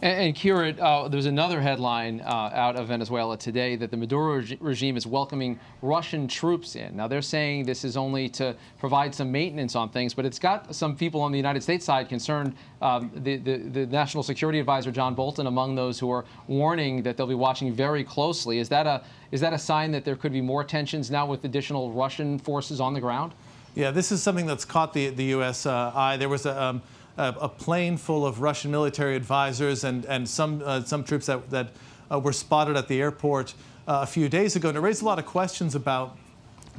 And, 0.00 0.26
and 0.26 0.34
Kirit, 0.34 0.78
uh, 0.78 1.08
there's 1.08 1.26
another 1.26 1.60
headline 1.60 2.20
uh, 2.20 2.50
out 2.52 2.76
of 2.76 2.88
Venezuela 2.88 3.36
today 3.36 3.74
that 3.76 3.90
the 3.90 3.96
Maduro 3.96 4.36
reg- 4.36 4.58
regime 4.60 4.96
is 4.96 5.06
welcoming 5.06 5.58
Russian 5.82 6.28
troops 6.28 6.76
in. 6.76 6.96
Now, 6.96 7.08
they're 7.08 7.20
saying 7.20 7.64
this 7.64 7.84
is 7.84 7.96
only 7.96 8.28
to 8.30 8.54
provide 8.78 9.14
some 9.14 9.32
maintenance 9.32 9.74
on 9.74 9.88
things, 9.88 10.14
but 10.14 10.24
it's 10.24 10.38
got 10.38 10.74
some 10.74 10.94
people 10.94 11.20
on 11.20 11.32
the 11.32 11.38
United 11.38 11.62
States 11.62 11.84
side 11.84 12.08
concerned. 12.08 12.54
Um, 12.80 13.10
the, 13.16 13.36
the, 13.38 13.56
the 13.56 13.86
National 13.86 14.22
Security 14.22 14.60
Advisor, 14.60 14.92
John 14.92 15.14
Bolton, 15.14 15.48
among 15.48 15.74
those 15.74 15.98
who 15.98 16.10
are 16.12 16.24
warning 16.46 17.02
that 17.02 17.16
they'll 17.16 17.26
be 17.26 17.34
watching 17.34 17.72
very 17.72 18.04
closely. 18.04 18.58
Is 18.60 18.68
that 18.68 18.86
a, 18.86 19.02
is 19.32 19.40
that 19.40 19.52
a 19.52 19.58
sign 19.58 19.90
that 19.92 20.04
there 20.04 20.16
could 20.16 20.32
be 20.32 20.40
more 20.40 20.62
tensions 20.62 21.10
now 21.10 21.26
with 21.26 21.44
additional 21.44 21.90
Russian 21.92 22.38
forces 22.38 22.80
on 22.80 22.94
the 22.94 23.00
ground? 23.00 23.32
Yeah, 23.74 23.90
this 23.90 24.10
is 24.12 24.22
something 24.22 24.46
that's 24.46 24.64
caught 24.64 24.92
the, 24.92 25.10
the 25.10 25.24
U.S. 25.24 25.66
Uh, 25.66 25.92
eye. 25.94 26.16
There 26.16 26.28
was 26.28 26.46
a, 26.46 26.60
um, 26.60 26.82
a, 27.18 27.34
a 27.40 27.48
plane 27.48 27.96
full 27.96 28.24
of 28.24 28.40
Russian 28.40 28.70
military 28.70 29.16
advisors 29.16 29.84
and, 29.84 30.04
and 30.06 30.28
some, 30.28 30.62
uh, 30.64 30.82
some 30.82 31.04
troops 31.04 31.26
that, 31.26 31.50
that 31.50 31.68
uh, 32.10 32.18
were 32.18 32.32
spotted 32.32 32.76
at 32.76 32.88
the 32.88 33.00
airport 33.00 33.54
uh, 33.86 34.00
a 34.02 34.06
few 34.06 34.28
days 34.28 34.56
ago. 34.56 34.68
And 34.68 34.78
it 34.78 34.80
raised 34.80 35.02
a 35.02 35.04
lot 35.04 35.18
of 35.18 35.26
questions 35.26 35.74
about 35.74 36.16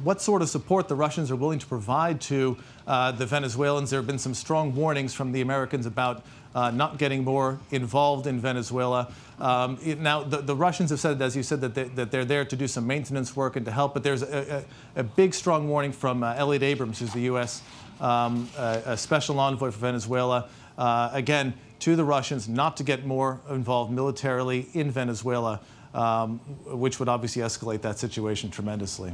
what 0.02 0.22
sort 0.22 0.40
of 0.40 0.48
support 0.48 0.88
the 0.88 0.94
Russians 0.94 1.30
are 1.30 1.36
willing 1.36 1.58
to 1.58 1.66
provide 1.66 2.22
to 2.22 2.56
uh, 2.86 3.12
the 3.12 3.26
Venezuelans. 3.26 3.90
There 3.90 4.00
have 4.00 4.06
been 4.06 4.18
some 4.18 4.34
strong 4.34 4.74
warnings 4.74 5.12
from 5.12 5.32
the 5.32 5.42
Americans 5.42 5.84
about 5.84 6.24
uh, 6.54 6.70
not 6.70 6.98
getting 6.98 7.22
more 7.22 7.60
involved 7.70 8.26
in 8.26 8.40
Venezuela. 8.40 9.12
Um, 9.38 9.78
it, 9.84 10.00
now, 10.00 10.24
the, 10.24 10.38
the, 10.38 10.56
Russians 10.56 10.90
have 10.90 11.00
said, 11.00 11.20
as 11.22 11.36
you 11.36 11.42
said, 11.42 11.60
that, 11.60 11.74
they, 11.74 11.84
that 11.84 12.10
they're 12.10 12.24
there 12.24 12.44
to 12.44 12.56
do 12.56 12.66
some 12.66 12.86
maintenance 12.86 13.36
work 13.36 13.56
and 13.56 13.64
to 13.66 13.72
help, 13.72 13.94
but 13.94 14.02
there's 14.02 14.22
a, 14.22 14.64
a, 14.96 15.00
a 15.00 15.02
big, 15.04 15.32
strong 15.32 15.68
warning 15.68 15.92
from 15.92 16.22
uh, 16.22 16.34
Elliott 16.36 16.62
Abrams, 16.62 16.98
who's 16.98 17.12
the 17.12 17.22
U.S. 17.22 17.62
Um, 18.00 18.48
a 18.56 18.96
special 18.96 19.38
envoy 19.38 19.70
for 19.70 19.78
Venezuela, 19.78 20.48
uh, 20.78 21.10
again, 21.12 21.54
to 21.80 21.96
the 21.96 22.04
Russians 22.04 22.48
not 22.48 22.76
to 22.78 22.84
get 22.84 23.04
more 23.04 23.40
involved 23.50 23.92
militarily 23.92 24.68
in 24.72 24.90
Venezuela, 24.90 25.60
um, 25.94 26.38
which 26.66 26.98
would 26.98 27.08
obviously 27.08 27.42
escalate 27.42 27.82
that 27.82 27.98
situation 27.98 28.50
tremendously. 28.50 29.12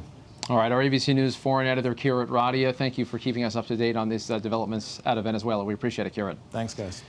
All 0.49 0.57
right, 0.57 0.71
our 0.71 0.81
ABC 0.81 1.13
News 1.15 1.35
foreign 1.35 1.67
editor, 1.67 1.93
Kirit 1.95 2.29
Radia, 2.29 2.73
thank 2.73 2.99
you 2.99 3.05
for 3.05 3.19
keeping 3.19 3.43
us 3.43 3.57
up 3.57 3.67
to 3.67 3.77
date 3.77 3.97
on 3.97 4.09
these 4.09 4.31
uh, 4.31 4.39
developments 4.39 5.03
out 5.05 5.19
of 5.19 5.25
Venezuela. 5.25 5.65
We 5.65 5.75
appreciate 5.75 6.07
it, 6.07 6.15
Kirit. 6.15 6.37
Thanks, 6.53 6.73
guys. 6.73 7.03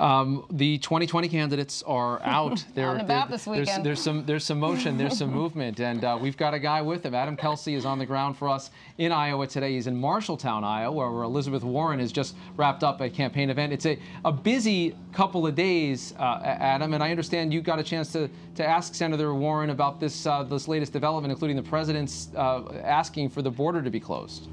Um, 0.00 0.46
the 0.50 0.78
2020 0.78 1.28
candidates 1.28 1.82
are 1.84 2.20
out. 2.24 2.64
They're, 2.74 2.88
out 2.88 2.96
and 2.96 3.02
about 3.02 3.30
this 3.30 3.44
there's, 3.44 3.58
weekend. 3.58 3.86
There's, 3.86 4.00
some 4.00 4.24
there's 4.26 4.44
some 4.44 4.58
motion, 4.58 4.96
there's 4.96 5.18
some 5.18 5.30
movement, 5.34 5.80
and 5.80 6.04
uh, 6.04 6.18
we've 6.20 6.36
got 6.36 6.54
a 6.54 6.58
guy 6.58 6.82
with 6.82 7.04
him. 7.04 7.14
Adam 7.14 7.36
Kelsey 7.36 7.74
is 7.74 7.84
on 7.84 7.98
the 7.98 8.06
ground 8.06 8.36
for 8.36 8.48
us 8.48 8.70
in 8.98 9.12
Iowa 9.12 9.46
today. 9.46 9.74
He's 9.74 9.86
in 9.86 10.00
Marshalltown, 10.00 10.64
Iowa, 10.64 11.10
where 11.10 11.22
Elizabeth 11.22 11.62
Warren 11.62 12.00
has 12.00 12.12
just 12.12 12.34
wrapped 12.56 12.82
up 12.82 13.00
a 13.00 13.08
campaign 13.08 13.50
event. 13.50 13.72
It's 13.72 13.86
a, 13.86 13.98
a 14.24 14.32
busy 14.32 14.96
couple 15.12 15.46
of 15.46 15.54
days, 15.54 16.14
uh, 16.18 16.40
Adam, 16.42 16.94
and 16.94 17.02
I 17.02 17.10
understand 17.10 17.52
you 17.52 17.60
got 17.60 17.78
a 17.78 17.84
chance 17.84 18.12
to, 18.12 18.28
to 18.56 18.66
ask 18.66 18.94
Senator 18.94 19.34
Warren 19.34 19.70
about 19.70 20.00
this 20.00 20.26
uh, 20.26 20.42
this 20.42 20.68
latest 20.68 20.92
development, 20.92 21.30
including 21.30 21.56
the 21.56 21.62
president's 21.62 22.28
uh, 22.36 22.62
asking 22.82 23.28
for 23.28 23.42
the 23.42 23.50
border 23.50 23.82
to 23.82 23.90
be 23.90 24.00
closed. 24.00 24.48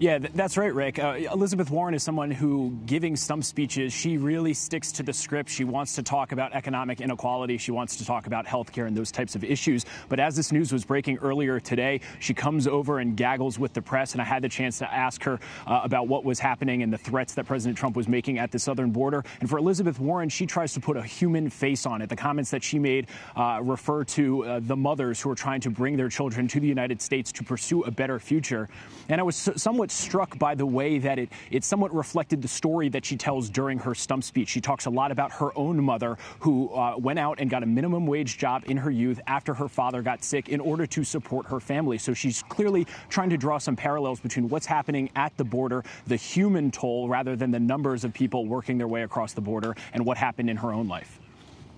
Yeah, 0.00 0.18
that's 0.18 0.56
right, 0.56 0.72
Rick. 0.72 1.00
Uh, 1.00 1.16
Elizabeth 1.32 1.72
Warren 1.72 1.92
is 1.92 2.04
someone 2.04 2.30
who, 2.30 2.78
giving 2.86 3.16
stump 3.16 3.42
speeches, 3.42 3.92
she 3.92 4.16
really 4.16 4.54
sticks 4.54 4.92
to 4.92 5.02
the 5.02 5.12
script. 5.12 5.50
She 5.50 5.64
wants 5.64 5.96
to 5.96 6.04
talk 6.04 6.30
about 6.30 6.52
economic 6.52 7.00
inequality. 7.00 7.58
She 7.58 7.72
wants 7.72 7.96
to 7.96 8.06
talk 8.06 8.28
about 8.28 8.46
health 8.46 8.70
care 8.70 8.86
and 8.86 8.96
those 8.96 9.10
types 9.10 9.34
of 9.34 9.42
issues. 9.42 9.84
But 10.08 10.20
as 10.20 10.36
this 10.36 10.52
news 10.52 10.72
was 10.72 10.84
breaking 10.84 11.18
earlier 11.18 11.58
today, 11.58 12.02
she 12.20 12.32
comes 12.32 12.68
over 12.68 13.00
and 13.00 13.16
gaggles 13.16 13.58
with 13.58 13.72
the 13.72 13.82
press. 13.82 14.12
And 14.12 14.22
I 14.22 14.24
had 14.24 14.40
the 14.40 14.48
chance 14.48 14.78
to 14.78 14.94
ask 14.94 15.20
her 15.24 15.40
uh, 15.66 15.80
about 15.82 16.06
what 16.06 16.24
was 16.24 16.38
happening 16.38 16.84
and 16.84 16.92
the 16.92 16.98
threats 16.98 17.34
that 17.34 17.46
President 17.46 17.76
Trump 17.76 17.96
was 17.96 18.06
making 18.06 18.38
at 18.38 18.52
the 18.52 18.60
southern 18.60 18.92
border. 18.92 19.24
And 19.40 19.50
for 19.50 19.58
Elizabeth 19.58 19.98
Warren, 19.98 20.28
she 20.28 20.46
tries 20.46 20.74
to 20.74 20.80
put 20.80 20.96
a 20.96 21.02
human 21.02 21.50
face 21.50 21.86
on 21.86 22.02
it. 22.02 22.08
The 22.08 22.14
comments 22.14 22.52
that 22.52 22.62
she 22.62 22.78
made 22.78 23.08
uh, 23.34 23.58
refer 23.64 24.04
to 24.04 24.44
uh, 24.44 24.60
the 24.62 24.76
mothers 24.76 25.20
who 25.20 25.28
are 25.30 25.34
trying 25.34 25.62
to 25.62 25.70
bring 25.70 25.96
their 25.96 26.08
children 26.08 26.46
to 26.48 26.60
the 26.60 26.68
United 26.68 27.02
States 27.02 27.32
to 27.32 27.42
pursue 27.42 27.82
a 27.82 27.90
better 27.90 28.20
future. 28.20 28.68
And 29.08 29.20
I 29.20 29.24
was 29.24 29.34
somewhat 29.56 29.87
struck 29.90 30.38
by 30.38 30.54
the 30.54 30.66
way 30.66 30.98
that 30.98 31.18
it, 31.18 31.30
it 31.50 31.64
somewhat 31.64 31.94
reflected 31.94 32.42
the 32.42 32.48
story 32.48 32.88
that 32.88 33.04
she 33.04 33.16
tells 33.16 33.50
during 33.50 33.78
her 33.78 33.94
stump 33.94 34.24
speech. 34.24 34.48
She 34.48 34.60
talks 34.60 34.86
a 34.86 34.90
lot 34.90 35.10
about 35.10 35.32
her 35.32 35.56
own 35.56 35.82
mother 35.82 36.16
who 36.40 36.68
uh, 36.70 36.96
went 36.98 37.18
out 37.18 37.40
and 37.40 37.50
got 37.50 37.62
a 37.62 37.66
minimum 37.66 38.06
wage 38.06 38.38
job 38.38 38.64
in 38.66 38.76
her 38.76 38.90
youth 38.90 39.20
after 39.26 39.54
her 39.54 39.68
father 39.68 40.02
got 40.02 40.24
sick 40.24 40.48
in 40.48 40.60
order 40.60 40.86
to 40.86 41.04
support 41.04 41.46
her 41.46 41.60
family. 41.60 41.98
So 41.98 42.14
she's 42.14 42.42
clearly 42.44 42.86
trying 43.08 43.30
to 43.30 43.36
draw 43.36 43.58
some 43.58 43.76
parallels 43.76 44.20
between 44.20 44.48
what's 44.48 44.66
happening 44.66 45.10
at 45.16 45.36
the 45.36 45.44
border, 45.44 45.84
the 46.06 46.16
human 46.16 46.70
toll, 46.70 47.08
rather 47.08 47.36
than 47.36 47.50
the 47.50 47.60
numbers 47.60 48.04
of 48.04 48.12
people 48.12 48.46
working 48.46 48.78
their 48.78 48.88
way 48.88 49.02
across 49.02 49.32
the 49.32 49.40
border, 49.40 49.76
and 49.92 50.04
what 50.04 50.16
happened 50.16 50.50
in 50.50 50.56
her 50.56 50.72
own 50.72 50.88
life. 50.88 51.20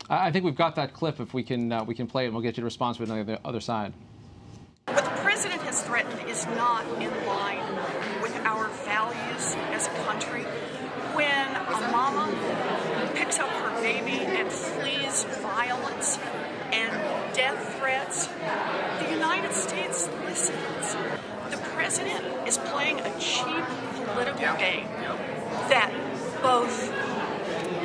I 0.09 0.33
think 0.33 0.45
we've 0.45 0.57
got 0.57 0.75
that 0.75 0.93
clip. 0.93 1.21
If 1.21 1.35
we 1.35 1.43
can, 1.43 1.71
uh, 1.71 1.85
we 1.85 1.95
can 1.95 2.09
play 2.09 2.25
it, 2.25 2.27
and 2.27 2.35
we'll 2.35 2.43
get 2.43 2.57
you 2.57 2.63
to 2.63 2.65
respond 2.65 2.97
to 2.97 3.05
it 3.05 3.11
on 3.11 3.25
the 3.25 3.41
other 3.45 3.61
side. 3.61 3.93
What 4.87 5.05
the 5.05 5.11
president 5.23 5.63
has 5.63 5.83
threatened 5.85 6.29
is 6.29 6.47
not 6.47 6.85
in 7.01 7.27
line 7.27 7.77
with 8.21 8.35
our 8.45 8.69
values 8.85 9.55
as 9.71 9.87
a 9.87 9.91
country. 10.21 10.43
When 11.15 11.57
a 11.57 11.91
mama 11.91 12.29
picks 13.15 13.39
up 13.39 13.49
her 13.49 13.81
baby 13.81 14.19
and 14.21 14.51
flees 14.51 15.25
violence 15.41 16.19
and 16.73 16.93
death 17.35 17.79
threats, 17.79 18.27
the 19.03 19.11
United 19.11 19.53
States 19.53 20.09
listens. 20.27 20.95
The 21.51 21.57
president 21.75 22.47
is 22.47 22.59
playing 22.59 23.01
a 23.01 23.19
cheap 23.19 23.65
political 24.07 24.57
game 24.57 24.87
that 25.69 25.91
both 26.43 26.91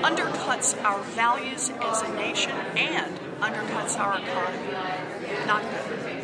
undercuts 0.01 0.81
our 0.83 1.01
values 1.01 1.71
as 1.81 2.01
a 2.01 2.13
nation 2.15 2.51
and 2.75 3.17
undercuts 3.39 3.97
our 3.97 4.19
economy. 4.19 4.71
Not 5.47 5.63
good. 5.63 6.14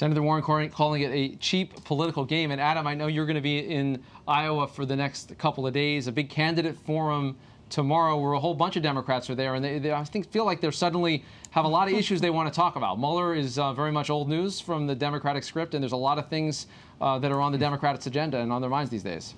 Senator 0.00 0.22
Warren 0.22 0.42
calling 0.42 1.02
it 1.02 1.10
a 1.12 1.36
cheap 1.36 1.84
political 1.84 2.24
game. 2.24 2.52
And 2.52 2.58
Adam, 2.58 2.86
I 2.86 2.94
know 2.94 3.06
you're 3.06 3.26
going 3.26 3.34
to 3.34 3.42
be 3.42 3.58
in 3.58 4.02
Iowa 4.26 4.66
for 4.66 4.86
the 4.86 4.96
next 4.96 5.36
couple 5.36 5.66
of 5.66 5.74
days, 5.74 6.06
a 6.06 6.12
big 6.12 6.30
candidate 6.30 6.74
forum 6.74 7.36
tomorrow 7.68 8.16
where 8.16 8.32
a 8.32 8.40
whole 8.40 8.54
bunch 8.54 8.76
of 8.76 8.82
Democrats 8.82 9.28
are 9.28 9.34
there. 9.34 9.56
And 9.56 9.62
they, 9.62 9.78
they 9.78 9.92
I 9.92 10.02
think, 10.04 10.30
feel 10.30 10.46
like 10.46 10.62
they're 10.62 10.72
suddenly 10.72 11.22
have 11.50 11.66
a 11.66 11.68
lot 11.68 11.86
of 11.86 11.92
issues 11.92 12.22
they 12.22 12.30
want 12.30 12.50
to 12.50 12.56
talk 12.56 12.76
about. 12.76 12.98
Mueller 12.98 13.34
is 13.34 13.58
uh, 13.58 13.74
very 13.74 13.92
much 13.92 14.08
old 14.08 14.26
news 14.26 14.58
from 14.58 14.86
the 14.86 14.94
Democratic 14.94 15.44
script, 15.44 15.74
and 15.74 15.82
there's 15.84 15.92
a 15.92 15.96
lot 15.96 16.16
of 16.16 16.30
things 16.30 16.66
uh, 17.02 17.18
that 17.18 17.30
are 17.30 17.42
on 17.42 17.52
the 17.52 17.58
Democrats' 17.58 18.06
agenda 18.06 18.38
and 18.38 18.50
on 18.50 18.62
their 18.62 18.70
minds 18.70 18.90
these 18.90 19.02
days. 19.02 19.34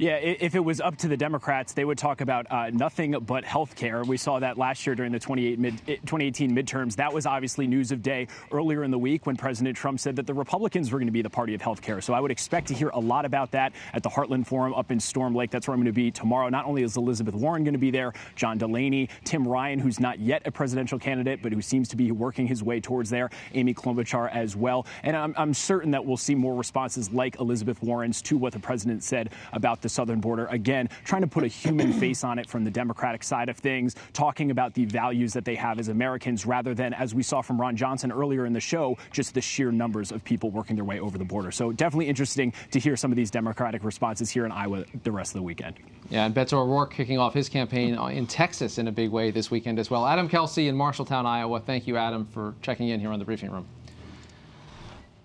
Yeah, 0.00 0.14
if 0.14 0.54
it 0.54 0.60
was 0.60 0.80
up 0.80 0.96
to 0.98 1.08
the 1.08 1.16
Democrats, 1.16 1.72
they 1.72 1.84
would 1.84 1.98
talk 1.98 2.20
about 2.20 2.46
uh, 2.52 2.70
nothing 2.70 3.18
but 3.18 3.44
health 3.44 3.74
care. 3.74 4.04
We 4.04 4.16
saw 4.16 4.38
that 4.38 4.56
last 4.56 4.86
year 4.86 4.94
during 4.94 5.10
the 5.10 5.18
2018 5.18 6.54
midterms. 6.54 6.94
That 6.94 7.12
was 7.12 7.26
obviously 7.26 7.66
news 7.66 7.90
of 7.90 8.00
day 8.00 8.28
earlier 8.52 8.84
in 8.84 8.92
the 8.92 8.98
week 8.98 9.26
when 9.26 9.36
President 9.36 9.76
Trump 9.76 9.98
said 9.98 10.14
that 10.14 10.28
the 10.28 10.34
Republicans 10.34 10.92
were 10.92 11.00
going 11.00 11.08
to 11.08 11.12
be 11.12 11.22
the 11.22 11.28
party 11.28 11.52
of 11.52 11.60
health 11.60 11.82
care. 11.82 12.00
So 12.00 12.14
I 12.14 12.20
would 12.20 12.30
expect 12.30 12.68
to 12.68 12.74
hear 12.74 12.90
a 12.90 13.00
lot 13.00 13.24
about 13.24 13.50
that 13.50 13.72
at 13.92 14.04
the 14.04 14.08
Heartland 14.08 14.46
Forum 14.46 14.72
up 14.72 14.92
in 14.92 15.00
Storm 15.00 15.34
Lake. 15.34 15.50
That's 15.50 15.66
where 15.66 15.74
I'm 15.74 15.80
going 15.80 15.86
to 15.86 15.92
be 15.92 16.12
tomorrow. 16.12 16.48
Not 16.48 16.66
only 16.66 16.84
is 16.84 16.96
Elizabeth 16.96 17.34
Warren 17.34 17.64
going 17.64 17.74
to 17.74 17.80
be 17.80 17.90
there, 17.90 18.12
John 18.36 18.56
Delaney, 18.56 19.08
Tim 19.24 19.48
Ryan, 19.48 19.80
who's 19.80 19.98
not 19.98 20.20
yet 20.20 20.42
a 20.44 20.52
presidential 20.52 21.00
candidate, 21.00 21.42
but 21.42 21.52
who 21.52 21.60
seems 21.60 21.88
to 21.88 21.96
be 21.96 22.12
working 22.12 22.46
his 22.46 22.62
way 22.62 22.80
towards 22.80 23.10
there, 23.10 23.30
Amy 23.52 23.74
Klobuchar 23.74 24.30
as 24.32 24.54
well. 24.54 24.86
And 25.02 25.16
I'm, 25.16 25.34
I'm 25.36 25.54
certain 25.54 25.90
that 25.90 26.06
we'll 26.06 26.16
see 26.16 26.36
more 26.36 26.54
responses 26.54 27.10
like 27.10 27.40
Elizabeth 27.40 27.82
Warren's 27.82 28.22
to 28.22 28.36
what 28.36 28.52
the 28.52 28.60
president 28.60 29.02
said 29.02 29.30
about 29.52 29.82
the 29.82 29.87
southern 29.88 30.20
border. 30.20 30.46
Again, 30.46 30.88
trying 31.04 31.22
to 31.22 31.28
put 31.28 31.44
a 31.44 31.48
human 31.48 31.92
face 32.00 32.24
on 32.24 32.38
it 32.38 32.48
from 32.48 32.64
the 32.64 32.70
Democratic 32.70 33.22
side 33.22 33.48
of 33.48 33.56
things, 33.56 33.96
talking 34.12 34.50
about 34.50 34.74
the 34.74 34.84
values 34.84 35.32
that 35.32 35.44
they 35.44 35.54
have 35.54 35.78
as 35.78 35.88
Americans 35.88 36.46
rather 36.46 36.74
than, 36.74 36.94
as 36.94 37.14
we 37.14 37.22
saw 37.22 37.42
from 37.42 37.60
Ron 37.60 37.76
Johnson 37.76 38.12
earlier 38.12 38.46
in 38.46 38.52
the 38.52 38.60
show, 38.60 38.96
just 39.12 39.34
the 39.34 39.40
sheer 39.40 39.70
numbers 39.70 40.12
of 40.12 40.24
people 40.24 40.50
working 40.50 40.76
their 40.76 40.84
way 40.84 41.00
over 41.00 41.18
the 41.18 41.24
border. 41.24 41.50
So 41.50 41.72
definitely 41.72 42.08
interesting 42.08 42.52
to 42.70 42.78
hear 42.78 42.96
some 42.96 43.12
of 43.12 43.16
these 43.16 43.30
Democratic 43.30 43.84
responses 43.84 44.30
here 44.30 44.44
in 44.44 44.52
Iowa 44.52 44.84
the 45.02 45.12
rest 45.12 45.30
of 45.30 45.38
the 45.38 45.42
weekend. 45.42 45.76
Yeah, 46.10 46.24
and 46.24 46.34
Beto 46.34 46.54
O'Rourke 46.54 46.92
kicking 46.92 47.18
off 47.18 47.34
his 47.34 47.48
campaign 47.48 47.94
in 47.94 48.26
Texas 48.26 48.78
in 48.78 48.88
a 48.88 48.92
big 48.92 49.10
way 49.10 49.30
this 49.30 49.50
weekend 49.50 49.78
as 49.78 49.90
well. 49.90 50.06
Adam 50.06 50.28
Kelsey 50.28 50.68
in 50.68 50.76
Marshalltown, 50.76 51.26
Iowa. 51.26 51.60
Thank 51.60 51.86
you, 51.86 51.96
Adam, 51.96 52.26
for 52.26 52.54
checking 52.62 52.88
in 52.88 53.00
here 53.00 53.10
on 53.10 53.18
the 53.18 53.24
briefing 53.24 53.50
room. 53.50 53.66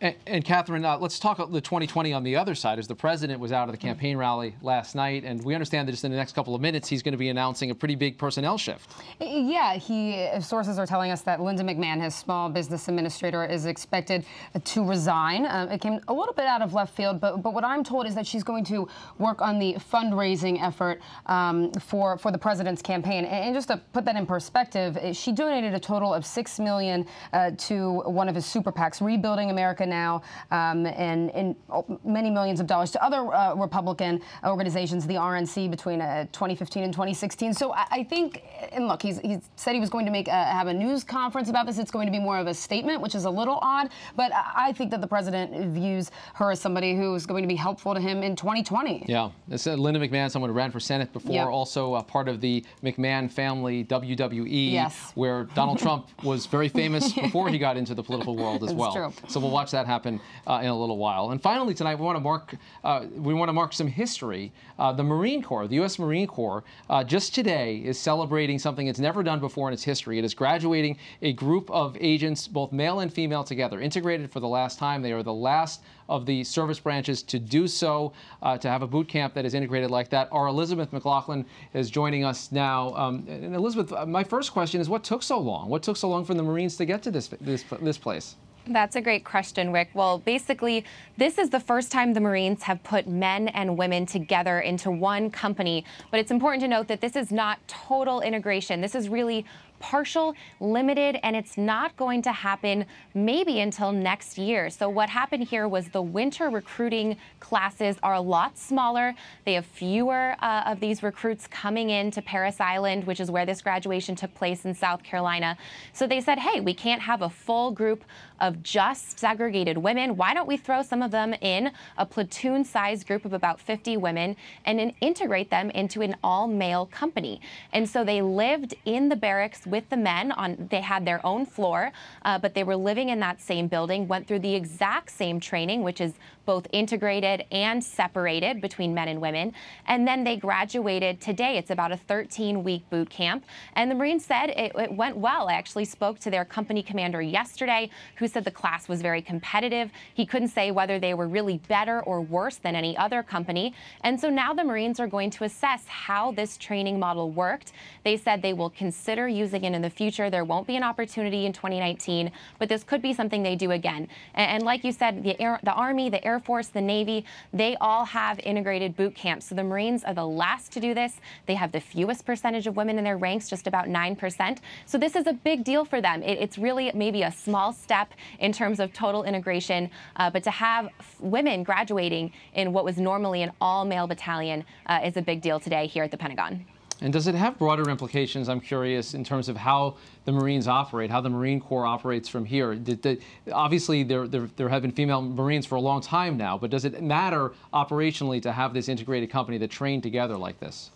And, 0.04 0.16
and 0.28 0.44
Catherine, 0.44 0.84
uh, 0.84 0.98
let's 0.98 1.18
talk 1.18 1.38
the 1.38 1.62
2020 1.62 2.12
on 2.12 2.24
the 2.24 2.36
other 2.36 2.56
side. 2.56 2.78
As 2.78 2.90
the 2.90 2.96
president 2.96 3.40
was 3.40 3.54
out 3.54 3.70
of 3.70 3.72
the 3.72 3.78
campaign 3.78 4.18
rally 4.18 4.54
last 4.62 4.96
night, 4.96 5.24
and 5.24 5.42
we 5.46 5.54
understand 5.54 5.88
that 5.88 5.94
just 5.94 6.04
in 6.04 6.12
the 6.12 6.18
next 6.18 6.36
couple 6.36 6.54
of 6.54 6.60
minutes, 6.60 6.90
he's 6.90 7.02
going 7.02 7.14
to 7.14 7.18
be 7.18 7.30
announcing 7.30 7.72
a 7.72 7.76
pretty 7.76 7.96
big 7.96 8.18
personnel 8.18 8.58
shift. 8.58 8.92
Yeah, 9.22 9.76
he 9.76 10.28
sources 10.42 10.78
are 10.78 10.86
telling 10.86 11.12
us 11.12 11.22
that 11.22 11.40
Linda 11.40 11.64
McMahon, 11.64 12.02
his 12.02 12.14
small 12.14 12.50
business 12.50 12.90
administrator, 12.90 13.46
is 13.46 13.66
expected 13.66 14.26
to 14.66 14.84
resign. 14.84 15.46
Uh, 15.46 15.70
it 15.72 15.80
came 15.80 16.02
a 16.10 16.14
little 16.14 16.34
bit 16.34 16.48
out 16.48 16.62
of 16.62 16.74
left 16.74 16.94
field, 16.94 17.22
but 17.22 17.42
but 17.42 17.54
what 17.54 17.64
I'm 17.64 17.82
told 17.82 18.06
is 18.06 18.14
that 18.16 18.28
she's 18.28 18.44
going 18.44 18.66
to 18.66 18.90
work 19.20 19.42
on 19.42 19.58
the 19.58 19.76
fundraising 19.76 20.62
effort 20.62 21.00
um, 21.28 21.72
for 21.76 22.18
for 22.18 22.30
the 22.30 22.38
president's 22.38 22.82
campaign. 22.82 23.24
And, 23.24 23.46
and, 23.46 23.56
just 23.56 23.70
to 23.70 23.78
put 23.94 24.04
that 24.04 24.18
in 24.18 24.26
perspective, 24.26 24.98
she 25.16 25.32
donated 25.32 25.74
a 25.74 25.80
total 25.80 26.14
of 26.14 26.26
six 26.26 26.60
million 26.60 27.08
uh, 27.32 27.52
to 27.52 28.02
one 28.02 28.28
of 28.28 28.36
his 28.36 28.46
super 28.46 28.72
PACs, 28.74 29.00
Rebuilding 29.00 29.50
America 29.50 29.86
now 29.94 30.22
um, 30.52 30.86
and, 30.86 31.30
and, 31.32 31.56
many 32.04 32.30
millions 32.30 32.60
of 32.60 32.68
dollars 32.68 32.92
to 32.92 33.04
other 33.04 33.22
uh, 33.34 33.54
Republican 33.56 34.22
organizations, 34.46 35.06
the 35.06 35.16
RNC, 35.16 35.70
between 35.70 36.02
uh, 36.02 36.26
2015 36.32 36.84
and 36.84 36.94
2016. 36.94 37.54
So 37.54 37.74
I, 37.74 37.86
I, 37.92 38.04
think, 38.04 38.44
and 38.72 38.88
look, 38.88 39.02
he's, 39.02 39.20
he 39.20 39.40
said 39.56 39.74
he 39.74 39.80
was 39.80 39.90
going 39.90 40.06
to 40.06 40.12
make 40.12 40.28
a, 40.28 40.44
have 40.60 40.68
a 40.68 40.74
news 40.74 41.04
conference 41.04 41.50
about 41.50 41.66
this. 41.66 41.78
It's 41.78 41.92
going 41.92 42.08
to 42.08 42.12
be 42.12 42.20
more 42.20 42.38
of 42.38 42.48
a 42.48 42.54
statement, 42.54 43.02
which 43.02 43.16
is 43.16 43.26
a 43.26 43.30
little 43.30 43.60
odd, 43.62 43.90
but 44.16 44.32
I 44.34 44.74
think 44.74 44.92
that 44.92 45.02
the 45.02 45.08
president 45.08 45.74
views 45.74 46.12
her 46.36 46.52
as 46.52 46.60
somebody 46.60 46.96
who 46.96 47.14
is 47.16 47.26
going 47.26 47.44
to 47.44 47.48
be 47.48 47.56
helpful 47.56 47.94
to 47.94 48.00
him 48.00 48.24
in 48.24 48.36
2020. 48.36 49.06
Yeah, 49.08 49.30
it's 49.50 49.68
uh, 49.68 49.76
Linda 49.76 50.00
McMahon, 50.00 50.32
someone 50.32 50.50
who 50.50 50.56
ran 50.56 50.72
for 50.72 50.80
Senate 50.80 51.12
before, 51.14 51.34
yep. 51.34 51.48
also 51.48 52.02
part 52.02 52.28
of 52.28 52.42
the 52.42 52.64
McMahon 52.84 53.30
family 53.30 53.84
WWE, 53.86 54.72
yes. 54.72 55.12
where 55.16 55.46
Donald 55.56 55.80
Trump 55.84 56.10
was 56.24 56.46
very 56.46 56.70
famous 56.70 57.14
before 57.26 57.50
he 57.50 57.58
got 57.58 57.78
into 57.78 57.94
the 57.94 58.04
political 58.04 58.36
world 58.36 58.64
as 58.64 58.74
well. 58.74 58.94
True. 58.94 59.14
So 59.28 59.40
we'll 59.40 59.52
watch 59.52 59.72
that 59.72 59.83
happen 59.86 60.20
uh, 60.48 60.60
in 60.62 60.70
a 60.70 60.78
little 60.78 60.98
while. 60.98 61.32
And 61.32 61.42
finally 61.42 61.74
tonight, 61.74 61.96
we 61.96 62.06
want 62.06 62.16
to 62.16 62.22
mark 62.22 62.56
uh, 62.84 63.06
we 63.16 63.34
want 63.34 63.50
to 63.50 63.54
mark 63.54 63.74
some 63.74 63.88
history. 63.88 64.52
Uh, 64.80 64.92
the 64.92 65.04
Marine 65.04 65.42
Corps, 65.42 65.68
the 65.68 65.76
U.S. 65.76 66.00
Marine 66.00 66.28
Corps, 66.28 66.64
uh, 66.90 67.04
just 67.04 67.36
today 67.36 67.78
is 67.78 68.00
celebrating 68.00 68.60
something 68.60 68.88
it's 68.88 69.00
never 69.00 69.24
done 69.24 69.40
before 69.40 69.68
in 69.68 69.74
its 69.74 69.84
history. 69.84 70.20
It 70.20 70.26
is 70.26 70.34
graduating 70.34 70.98
a 71.22 71.34
group 71.34 71.70
of 71.70 71.98
agents, 72.00 72.48
both 72.48 72.72
male 72.72 73.02
and 73.02 73.14
female 73.14 73.44
together, 73.44 73.80
integrated 73.80 74.32
for 74.32 74.40
the 74.40 74.48
last 74.48 74.80
time. 74.80 75.02
They 75.02 75.12
are 75.12 75.24
the 75.24 75.34
last 75.34 75.82
of 76.10 76.26
the 76.26 76.44
service 76.44 76.80
branches 76.80 77.24
to 77.24 77.40
do 77.40 77.68
so, 77.68 78.14
uh, 78.42 78.58
to 78.58 78.70
have 78.70 78.82
a 78.82 78.88
boot 78.88 79.08
camp 79.08 79.34
that 79.34 79.46
is 79.46 79.54
integrated 79.54 79.90
like 79.90 80.10
that. 80.10 80.28
Our 80.32 80.48
Elizabeth 80.48 80.92
McLaughlin 80.92 81.46
is 81.74 81.90
joining 81.90 82.24
us 82.24 82.52
now. 82.52 82.94
Um, 82.96 83.26
and 83.28 83.56
Elizabeth, 83.56 84.08
my 84.08 84.24
first 84.24 84.52
question 84.52 84.82
is, 84.82 84.90
what 84.90 85.04
took 85.04 85.24
so 85.24 85.40
long? 85.40 85.70
What 85.70 85.84
took 85.84 85.98
so 85.98 86.10
long 86.10 86.26
for 86.26 86.34
the 86.34 86.44
Marines 86.44 86.78
to 86.78 86.86
get 86.86 87.04
to 87.04 87.12
this 87.12 87.28
this, 87.40 87.64
this 87.82 87.98
place? 87.98 88.36
That's 88.68 88.96
a 88.96 89.02
great 89.02 89.26
question, 89.26 89.74
Rick. 89.74 89.90
Well, 89.94 90.20
basically, 90.20 90.86
this 91.18 91.38
is 91.38 91.50
the 91.50 91.60
first 91.60 91.92
time 91.92 92.14
the 92.14 92.22
Marines 92.22 92.64
have 92.64 92.82
put 92.84 93.08
men 93.08 93.50
and 93.50 93.78
women 93.78 94.06
together 94.06 94.62
into 94.62 94.90
one 94.90 95.30
company. 95.30 95.84
But 96.12 96.22
it's 96.22 96.32
important 96.32 96.62
to 96.62 96.70
note 96.70 96.88
that 96.88 97.02
this 97.02 97.18
is 97.18 97.30
not 97.30 97.60
total 97.68 98.22
integration. 98.22 98.80
This 98.80 98.96
is 98.96 99.10
really 99.10 99.46
partial, 99.84 100.34
limited, 100.62 101.20
and 101.24 101.36
it's 101.36 101.58
not 101.58 101.96
going 101.98 102.22
to 102.22 102.32
happen 102.32 102.86
maybe 103.14 103.60
until 103.60 103.92
next 103.92 104.38
year. 104.38 104.70
So 104.70 104.88
what 104.88 105.10
happened 105.10 105.44
here 105.44 105.68
was 105.68 105.90
the 105.90 106.02
winter 106.02 106.50
recruiting 106.50 107.18
classes 107.42 107.98
are 108.02 108.14
a 108.14 108.22
lot 108.22 108.58
smaller. 108.58 109.14
They 109.44 109.56
have 109.56 109.66
fewer 109.66 110.38
uh, 110.40 110.64
of 110.66 110.80
these 110.80 111.04
recruits 111.04 111.48
coming 111.48 111.90
in 111.90 112.12
to 112.12 112.22
Parris 112.22 112.62
Island, 112.62 113.04
which 113.04 113.20
is 113.20 113.30
where 113.30 113.46
this 113.46 113.62
graduation 113.62 114.16
took 114.16 114.34
place 114.34 114.64
in 114.64 114.74
South 114.74 115.04
Carolina. 115.04 115.58
So 115.92 116.08
they 116.08 116.22
said, 116.22 116.40
hey, 116.40 116.62
we 116.62 116.74
can't 116.74 117.02
have 117.02 117.22
a 117.22 117.30
full 117.30 117.72
group 117.72 118.06
of 118.40 118.54
of 118.54 118.62
just 118.62 119.18
segregated 119.18 119.78
women. 119.78 120.18
Why 120.18 120.34
don't 120.34 120.48
we 120.48 120.58
throw 120.58 120.84
some 120.84 121.02
of 121.02 121.12
them 121.12 121.34
in 121.42 121.72
a 121.98 122.06
platoon 122.06 122.66
sized 122.66 123.08
group 123.08 123.24
of 123.24 123.32
about 123.32 123.60
50 123.60 123.96
women 123.98 124.36
and 124.66 124.78
then 124.78 124.94
integrate 125.00 125.50
them 125.50 125.70
into 125.72 126.02
an 126.02 126.18
all 126.22 126.48
male 126.48 126.86
company? 126.88 127.40
And 127.72 127.90
so 127.90 128.04
they 128.04 128.22
lived 128.22 128.76
in 128.84 129.08
the 129.08 129.16
barracks 129.16 129.66
with 129.74 129.90
the 129.90 129.98
men 129.98 130.32
on, 130.34 130.68
they 130.70 130.82
had 130.82 131.04
their 131.04 131.20
own 131.26 131.48
floor, 131.48 131.92
uh, 132.26 132.38
but 132.38 132.54
they 132.54 132.64
were 132.64 132.76
living 132.76 133.10
in 133.10 133.20
that 133.20 133.42
same 133.42 133.68
building, 133.68 134.08
went 134.08 134.28
through 134.28 134.38
the 134.38 134.54
exact 134.54 135.10
same 135.10 135.40
training, 135.40 135.82
which 135.82 136.00
is 136.00 136.14
both 136.46 136.68
integrated 136.72 137.46
and 137.52 137.84
separated 137.84 138.62
between 138.62 138.94
men 138.94 139.08
and 139.08 139.22
women. 139.22 139.54
And 139.88 140.08
then 140.08 140.24
they 140.24 140.38
graduated 140.38 141.22
today. 141.22 141.58
It's 141.58 141.72
about 141.72 141.92
a 141.92 141.98
13 141.98 142.64
week 142.64 142.90
boot 142.90 143.10
camp. 143.10 143.46
And 143.76 143.90
the 143.90 143.96
Marines 143.96 144.26
said 144.26 144.50
it, 144.50 144.74
it, 144.76 144.94
went 144.94 145.18
well. 145.18 145.50
I 145.50 145.54
actually 145.54 145.86
spoke 145.86 146.20
to 146.20 146.30
their 146.30 146.46
company 146.46 146.84
commander 146.84 147.22
yesterday, 147.22 147.90
who 148.18 148.28
said 148.28 148.44
the 148.44 148.52
class 148.52 148.88
was 148.88 149.02
very 149.02 149.22
competitive. 149.22 149.92
He 150.14 150.26
couldn't 150.26 150.50
say 150.50 150.72
whether 150.72 151.00
they 151.00 151.14
were 151.14 151.28
really 151.28 151.60
better 151.68 152.02
or 152.02 152.22
worse 152.22 152.58
than 152.58 152.76
any 152.76 152.96
other 152.98 153.24
company. 153.24 153.74
And 154.02 154.20
so 154.20 154.30
now 154.30 154.54
the 154.54 154.64
Marines 154.64 155.00
are 155.00 155.08
going 155.08 155.30
to 155.32 155.44
assess 155.44 155.86
how 155.88 156.32
this 156.32 156.58
training 156.58 157.00
model 157.00 157.32
worked. 157.32 157.74
They 158.04 158.18
said 158.18 158.42
they 158.42 158.54
will 158.54 158.70
consider 158.70 159.28
using 159.28 159.64
it 159.64 159.74
in 159.74 159.82
the 159.82 159.90
future. 159.90 160.30
There 160.30 160.46
won't 160.46 160.68
be 160.68 160.76
an 160.76 160.84
opportunity 160.84 161.46
in 161.46 161.54
2019, 161.54 162.32
but 162.60 162.70
this 162.70 162.84
could 162.84 163.02
be 163.02 163.14
something 163.14 163.44
they 163.44 163.56
do 163.56 163.72
again. 163.72 164.08
And, 164.36 164.52
and 164.52 164.64
like 164.64 164.84
you 164.84 164.92
said, 164.92 165.24
the, 165.24 165.40
Air, 165.42 165.60
the 165.64 165.74
Army, 165.74 166.10
the 166.10 166.24
Air 166.26 166.33
Force, 166.40 166.68
the 166.68 166.82
Navy, 166.82 167.26
they 167.52 167.76
all 167.82 168.06
have 168.06 168.40
integrated 168.40 168.96
boot 168.96 169.16
camps. 169.16 169.46
So 169.48 169.56
the 169.56 169.64
Marines 169.64 170.04
are 170.04 170.14
the 170.14 170.26
last 170.26 170.72
to 170.74 170.80
do 170.80 170.94
this. 170.94 171.20
They 171.46 171.56
have 171.56 171.72
the 171.72 171.80
fewest 171.80 172.26
percentage 172.26 172.68
of 172.68 172.76
women 172.76 172.98
in 172.98 173.04
their 173.04 173.18
ranks, 173.18 173.50
just 173.50 173.68
about 173.68 173.88
9%. 173.88 174.60
So 174.86 174.98
this 174.98 175.16
is 175.16 175.28
a 175.28 175.34
big 175.34 175.64
deal 175.64 175.86
for 175.86 176.02
them. 176.02 176.24
It, 176.24 176.38
it's 176.40 176.58
really 176.58 176.92
maybe 176.94 177.24
a 177.24 177.32
small 177.32 177.74
step 177.74 178.14
in 178.40 178.52
terms 178.52 178.80
of 178.80 178.94
total 178.94 179.24
integration, 179.24 179.90
uh, 180.16 180.30
but 180.30 180.44
to 180.44 180.52
have 180.52 180.90
women 181.20 181.64
graduating 181.64 182.32
in 182.54 182.74
what 182.74 182.86
was 182.86 182.98
normally 182.98 183.42
an 183.42 183.52
all 183.62 183.86
male 183.86 184.08
battalion 184.08 184.64
uh, 184.88 185.00
is 185.04 185.18
a 185.18 185.22
big 185.22 185.42
deal 185.42 185.60
today 185.60 185.88
here 185.88 186.04
at 186.04 186.12
the 186.12 186.18
Pentagon. 186.18 186.66
And 187.02 187.12
does 187.12 187.28
it 187.28 187.36
have 187.36 187.58
broader 187.58 187.90
implications, 187.90 188.48
I'm 188.48 188.62
curious, 188.62 189.14
in 189.14 189.24
terms 189.24 189.50
of 189.50 189.58
how 189.58 189.96
the 190.26 190.32
Marines 190.32 190.68
operate, 190.68 191.10
how 191.10 191.22
the 191.22 191.30
Marine 191.30 191.60
Corps 191.60 191.86
operates 191.86 192.30
from 192.30 192.46
here? 192.46 192.76
Did, 192.76 193.02
did, 193.02 193.24
obviously, 193.52 194.04
there, 194.04 194.28
there, 194.28 194.50
there 194.56 194.70
have 194.70 194.84
been 194.84 194.92
female 194.92 195.22
Marines 195.22 195.66
for 195.66 195.76
a 195.76 195.82
long 195.82 196.02
time 196.02 196.38
now, 196.38 196.58
but 196.58 196.70
does 196.70 196.86
it 196.86 197.02
matter 197.02 197.52
operationally 197.74 198.42
to 198.44 198.52
have 198.52 198.74
this 198.74 198.88
integrated 198.88 199.30
company 199.30 199.58
that 199.58 199.72
train 199.72 200.02
together 200.02 200.38
like 200.38 200.60
this? 200.60 200.92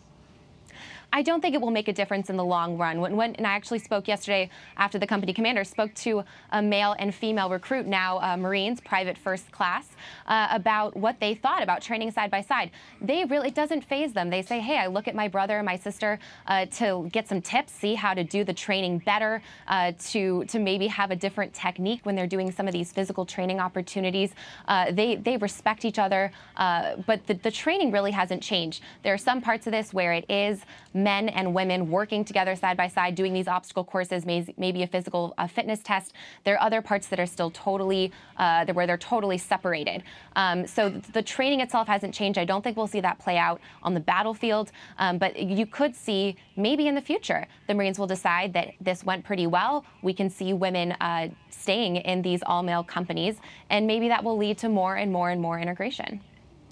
I 1.17 1.23
don't 1.23 1.41
think 1.41 1.55
it 1.55 1.61
will 1.61 1.71
make 1.71 1.87
a 1.87 1.93
difference 1.93 2.29
in 2.29 2.37
the 2.37 2.45
long 2.45 2.77
run. 2.77 3.01
When, 3.01 3.15
when, 3.15 3.33
and 3.37 3.47
I 3.47 3.53
actually 3.53 3.79
spoke 3.79 4.07
yesterday 4.07 4.51
after 4.77 4.99
the 4.99 5.07
company 5.07 5.33
commander 5.33 5.63
spoke 5.63 5.91
to 5.95 6.23
a 6.51 6.61
male 6.61 6.95
and 6.99 7.13
female 7.13 7.49
recruit, 7.49 7.87
now 7.87 8.19
uh, 8.19 8.37
Marines, 8.37 8.79
private 8.79 9.17
first 9.17 9.51
class, 9.51 9.87
uh, 10.27 10.47
about 10.51 10.95
what 10.95 11.19
they 11.19 11.33
thought 11.33 11.63
about 11.63 11.81
training 11.81 12.11
side 12.11 12.29
by 12.29 12.41
side. 12.41 12.69
They 13.01 13.25
really, 13.25 13.47
it 13.47 13.55
doesn't 13.55 13.83
phase 13.83 14.13
them. 14.13 14.29
They 14.29 14.43
say, 14.43 14.59
hey, 14.59 14.77
I 14.77 14.85
look 14.85 15.07
at 15.07 15.15
my 15.15 15.27
brother 15.27 15.57
and 15.57 15.65
my 15.65 15.75
sister 15.75 16.19
uh, 16.45 16.67
to 16.77 17.09
get 17.11 17.27
some 17.27 17.41
tips, 17.41 17.73
see 17.73 17.95
how 17.95 18.13
to 18.13 18.23
do 18.23 18.43
the 18.43 18.53
training 18.53 18.99
better, 18.99 19.41
uh, 19.67 19.93
to, 20.09 20.45
to 20.45 20.59
maybe 20.59 20.85
have 20.85 21.09
a 21.09 21.15
different 21.15 21.51
technique 21.51 22.01
when 22.03 22.15
they're 22.15 22.27
doing 22.27 22.51
some 22.51 22.67
of 22.67 22.73
these 22.73 22.91
physical 22.91 23.25
training 23.25 23.59
opportunities. 23.59 24.35
Uh, 24.67 24.91
they, 24.91 25.15
they 25.15 25.35
respect 25.37 25.83
each 25.83 25.97
other, 25.97 26.31
uh, 26.57 26.95
but 27.07 27.25
the, 27.25 27.33
the 27.33 27.49
training 27.49 27.91
really 27.91 28.11
hasn't 28.11 28.43
changed. 28.43 28.83
There 29.01 29.15
are 29.15 29.17
some 29.17 29.41
parts 29.41 29.65
of 29.65 29.71
this 29.71 29.95
where 29.95 30.13
it 30.13 30.25
is 30.29 30.61
men 31.07 31.29
and 31.29 31.53
women 31.53 31.79
working 31.89 32.25
together 32.25 32.53
side 32.63 32.77
by 32.83 32.89
side, 32.97 33.15
doing 33.15 33.33
these 33.39 33.49
obstacle 33.57 33.85
courses, 33.93 34.25
maybe 34.65 34.81
a 34.87 34.89
physical 34.95 35.33
a 35.37 35.47
fitness 35.47 35.79
test. 35.91 36.07
There 36.43 36.55
are 36.55 36.63
other 36.67 36.81
parts 36.81 37.07
that 37.07 37.19
are 37.23 37.31
still 37.35 37.51
totally, 37.51 38.11
uh, 38.43 38.65
where 38.77 38.85
they're 38.87 39.05
totally 39.13 39.37
separated. 39.37 40.03
Um, 40.35 40.67
so 40.75 40.81
the 41.17 41.21
training 41.35 41.61
itself 41.61 41.87
hasn't 41.87 42.13
changed. 42.13 42.37
I 42.37 42.45
don't 42.51 42.61
think 42.63 42.75
we'll 42.75 42.93
see 42.95 43.03
that 43.09 43.17
play 43.19 43.37
out 43.37 43.61
on 43.83 43.93
the 43.93 44.03
battlefield, 44.13 44.67
um, 45.03 45.17
but 45.17 45.31
you 45.59 45.65
could 45.65 45.95
see 45.95 46.35
maybe 46.67 46.83
in 46.87 46.95
the 46.95 47.05
future 47.11 47.41
the 47.67 47.73
Marines 47.73 47.97
will 47.99 48.11
decide 48.17 48.49
that 48.57 48.67
this 48.81 48.99
went 49.09 49.23
pretty 49.23 49.47
well. 49.47 49.85
We 50.01 50.13
can 50.13 50.29
see 50.29 50.49
women 50.53 50.91
uh, 51.09 51.29
staying 51.49 51.97
in 52.11 52.21
these 52.21 52.41
all 52.49 52.63
male 52.63 52.83
companies, 52.83 53.35
and 53.69 53.87
maybe 53.87 54.07
that 54.13 54.21
will 54.25 54.37
lead 54.37 54.57
to 54.63 54.67
more 54.67 54.95
and 55.01 55.09
more 55.17 55.29
and 55.29 55.39
more 55.41 55.57
integration. 55.57 56.21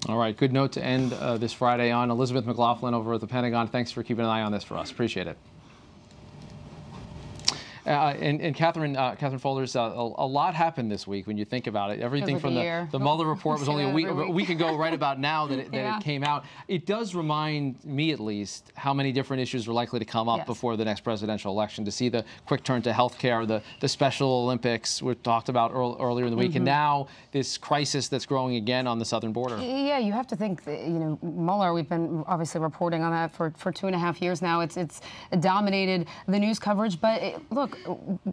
All 0.08 0.16
right, 0.16 0.36
good 0.36 0.52
note 0.52 0.70
to 0.72 0.84
end 0.84 1.12
uh, 1.14 1.36
this 1.36 1.52
Friday 1.52 1.90
on. 1.90 2.12
Elizabeth 2.12 2.46
McLaughlin 2.46 2.94
over 2.94 3.14
at 3.14 3.20
the 3.20 3.26
Pentagon, 3.26 3.66
thanks 3.66 3.90
for 3.90 4.04
keeping 4.04 4.24
an 4.24 4.30
eye 4.30 4.42
on 4.42 4.52
this 4.52 4.62
for 4.62 4.76
us. 4.76 4.92
Appreciate 4.92 5.26
it. 5.26 5.36
Uh, 7.86 8.14
and, 8.20 8.40
and, 8.40 8.56
Catherine, 8.56 8.96
uh, 8.96 9.14
Catherine 9.14 9.40
Faulders, 9.40 9.76
uh, 9.76 9.94
a, 9.94 10.24
a, 10.24 10.26
lot 10.26 10.54
happened 10.54 10.90
this 10.90 11.06
week 11.06 11.28
when 11.28 11.38
you 11.38 11.44
think 11.44 11.68
about 11.68 11.92
it. 11.92 12.00
Everything 12.00 12.40
from 12.40 12.54
the, 12.54 12.88
the 12.90 12.98
Mueller 12.98 13.26
report 13.34 13.60
was 13.60 13.68
only 13.68 13.84
a 13.84 13.90
week, 13.90 14.12
week, 14.12 14.28
a 14.28 14.30
week 14.30 14.48
ago, 14.48 14.76
right 14.76 14.92
about 14.92 15.20
now 15.20 15.46
that, 15.46 15.60
it, 15.60 15.70
that 15.70 15.76
yeah. 15.76 15.96
it, 15.96 16.02
came 16.02 16.24
out. 16.24 16.44
It 16.66 16.84
does 16.84 17.14
remind 17.14 17.84
me, 17.84 18.10
at 18.10 18.18
least, 18.18 18.72
how 18.74 18.92
many 18.92 19.12
different 19.12 19.40
issues 19.40 19.68
are 19.68 19.72
likely 19.72 20.00
to 20.00 20.04
come 20.04 20.28
up 20.28 20.38
yes. 20.38 20.46
before 20.46 20.76
the 20.76 20.84
next 20.84 21.02
presidential 21.02 21.52
election. 21.52 21.84
To 21.84 21.92
see 21.92 22.08
the 22.08 22.24
quick 22.44 22.64
turn 22.64 22.82
to 22.82 22.92
health 22.92 23.18
care, 23.18 23.46
the, 23.46 23.62
the 23.78 23.88
Special 23.88 24.28
Olympics 24.28 25.00
we 25.00 25.14
talked 25.14 25.48
about 25.48 25.70
earl, 25.72 25.96
earlier 26.00 26.24
in 26.24 26.32
the 26.32 26.36
week, 26.36 26.50
mm 26.50 26.54
-hmm. 26.54 26.56
and 26.56 26.68
mm-hmm. 26.68 27.04
now 27.04 27.08
this 27.30 27.56
crisis 27.56 28.08
that's 28.08 28.26
growing 28.26 28.56
again 28.56 28.86
on 28.88 28.98
the 28.98 29.04
southern 29.04 29.32
border. 29.32 29.58
Yeah, 29.58 30.00
you 30.00 30.12
have 30.12 30.26
to 30.26 30.36
think, 30.36 30.64
that, 30.64 30.80
you 30.80 30.98
know, 30.98 31.18
Mueller, 31.22 31.72
we've 31.72 31.88
been 31.88 32.24
obviously 32.26 32.60
reporting 32.60 33.04
on 33.04 33.12
that 33.12 33.30
for, 33.32 33.52
for 33.56 33.72
two 33.72 33.86
and 33.86 33.94
a 33.94 33.98
half 33.98 34.20
years 34.20 34.40
now. 34.40 34.60
It's, 34.62 34.76
it's 34.76 35.00
dominated 35.40 36.08
the 36.26 36.38
news 36.38 36.58
coverage, 36.58 36.98
but 37.00 37.22
it, 37.22 37.36
look, 37.50 37.75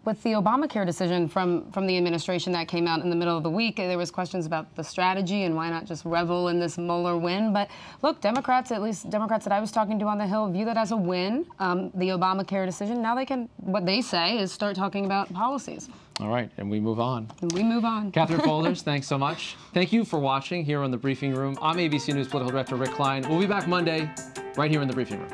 with 0.04 0.22
the 0.22 0.32
Obamacare 0.32 0.86
decision 0.86 1.28
from, 1.28 1.70
from 1.72 1.86
the 1.86 1.96
administration 1.96 2.52
that 2.52 2.68
came 2.68 2.86
out 2.86 3.00
in 3.00 3.10
the 3.10 3.16
middle 3.16 3.36
of 3.36 3.42
the 3.42 3.50
week, 3.50 3.76
there 3.76 3.98
was 3.98 4.10
questions 4.10 4.46
about 4.46 4.74
the 4.76 4.84
strategy 4.84 5.44
and 5.44 5.54
why 5.54 5.70
not 5.70 5.84
just 5.84 6.04
revel 6.04 6.48
in 6.48 6.58
this 6.58 6.78
Mueller 6.78 7.16
win. 7.16 7.52
But 7.52 7.68
look, 8.02 8.20
Democrats, 8.20 8.72
at 8.72 8.82
least 8.82 9.10
Democrats 9.10 9.44
that 9.44 9.52
I 9.52 9.60
was 9.60 9.72
talking 9.72 9.98
to 9.98 10.06
on 10.06 10.18
the 10.18 10.26
Hill, 10.26 10.50
view 10.50 10.64
that 10.64 10.76
as 10.76 10.92
a 10.92 10.96
win, 10.96 11.46
um, 11.58 11.90
the 11.94 12.08
Obamacare 12.08 12.66
decision. 12.66 13.02
Now 13.02 13.14
they 13.14 13.26
can, 13.26 13.48
what 13.56 13.86
they 13.86 14.00
say 14.00 14.38
is 14.38 14.52
start 14.52 14.76
talking 14.76 15.04
about 15.04 15.32
policies. 15.32 15.88
All 16.20 16.28
right, 16.28 16.50
and 16.58 16.70
we 16.70 16.78
move 16.78 17.00
on. 17.00 17.28
And 17.40 17.52
we 17.52 17.62
move 17.62 17.84
on. 17.84 18.12
Catherine 18.12 18.40
Faulders, 18.42 18.82
thanks 18.82 19.06
so 19.06 19.18
much. 19.18 19.56
Thank 19.72 19.92
you 19.92 20.04
for 20.04 20.18
watching 20.18 20.64
here 20.64 20.80
on 20.80 20.90
The 20.90 20.96
Briefing 20.96 21.34
Room. 21.34 21.58
I'm 21.60 21.76
ABC 21.76 22.14
News 22.14 22.28
Political 22.28 22.52
Director 22.52 22.76
Rick 22.76 22.92
Klein. 22.92 23.28
We'll 23.28 23.40
be 23.40 23.46
back 23.46 23.66
Monday 23.66 24.10
right 24.56 24.70
here 24.70 24.80
in 24.80 24.88
The 24.88 24.94
Briefing 24.94 25.20
Room. 25.20 25.30